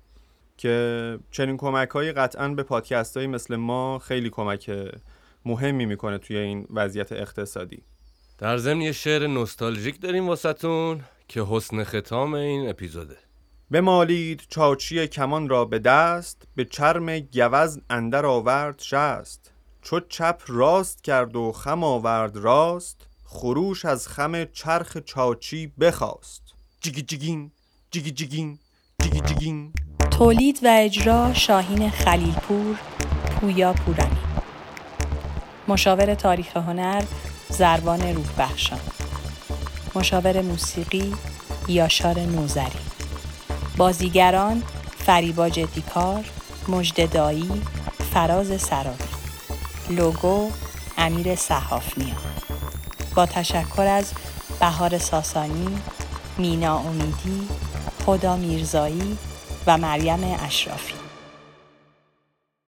که 0.57 1.19
چنین 1.31 1.57
کمک 1.57 1.89
های 1.89 2.11
قطعا 2.11 2.49
به 2.49 2.63
پادکست 2.63 3.17
های 3.17 3.27
مثل 3.27 3.55
ما 3.55 3.99
خیلی 3.99 4.29
کمک 4.29 4.71
مهمی 5.45 5.85
می‌کنه 5.85 6.17
توی 6.17 6.37
این 6.37 6.67
وضعیت 6.69 7.11
اقتصادی. 7.11 7.83
در 8.37 8.57
ضمن 8.57 8.81
یه 8.81 8.91
شعر 8.91 9.27
نوستالژیک 9.27 10.01
داریم 10.01 10.27
واسهتون 10.27 11.01
که 11.27 11.45
حسن 11.49 11.83
ختام 11.83 12.33
این 12.33 12.69
اپیزوده. 12.69 13.17
بمالید 13.71 14.43
چاچی 14.49 15.07
کمان 15.07 15.49
را 15.49 15.65
به 15.65 15.79
دست 15.79 16.47
به 16.55 16.65
چرم 16.65 17.19
گوز 17.19 17.79
اندر 17.89 18.25
آورد 18.25 18.79
شست. 18.79 19.51
چو 19.81 19.99
چپ 19.99 20.41
راست 20.47 21.03
کرد 21.03 21.35
و 21.35 21.51
خم 21.51 21.83
آورد 21.83 22.37
راست 22.37 23.07
خروش 23.25 23.85
از 23.85 24.07
خم 24.07 24.45
چرخ 24.45 24.97
چاچی 24.97 25.67
بخواست 25.79 26.43
جیگی 26.81 27.01
جیگین 27.01 27.51
جیگی 27.91 28.11
جیگین 28.11 28.59
جیگی 29.01 29.21
جیگین 29.21 29.73
تولید 30.17 30.59
و 30.63 30.67
اجرا 30.71 31.33
شاهین 31.33 31.89
خلیلپور 31.89 32.75
پویا 33.41 33.73
پورانی. 33.73 34.17
مشاور 35.67 36.15
تاریخ 36.15 36.57
هنر 36.57 37.03
زربان 37.49 38.01
روح 38.01 38.25
بخشان 38.37 38.79
مشاور 39.95 40.41
موسیقی 40.41 41.13
یاشار 41.67 42.19
نوزری. 42.19 42.79
بازیگران 43.77 44.63
فریبا 45.05 45.49
جدیکار 45.49 46.25
مجد 46.67 47.13
دایی 47.13 47.61
فراز 48.13 48.61
سرابی. 48.61 49.03
لوگو 49.89 50.49
امیر 50.97 51.35
صحافنیا 51.35 52.15
با 53.15 53.25
تشکر 53.25 53.81
از 53.81 54.11
بهار 54.59 54.97
ساسانی 54.97 55.79
مینا 56.37 56.77
امیدی، 56.77 57.47
خدا 58.05 58.35
میرزایی 58.35 59.17
و 59.67 59.77
مریم 59.77 60.37
اشرافی. 60.45 61.04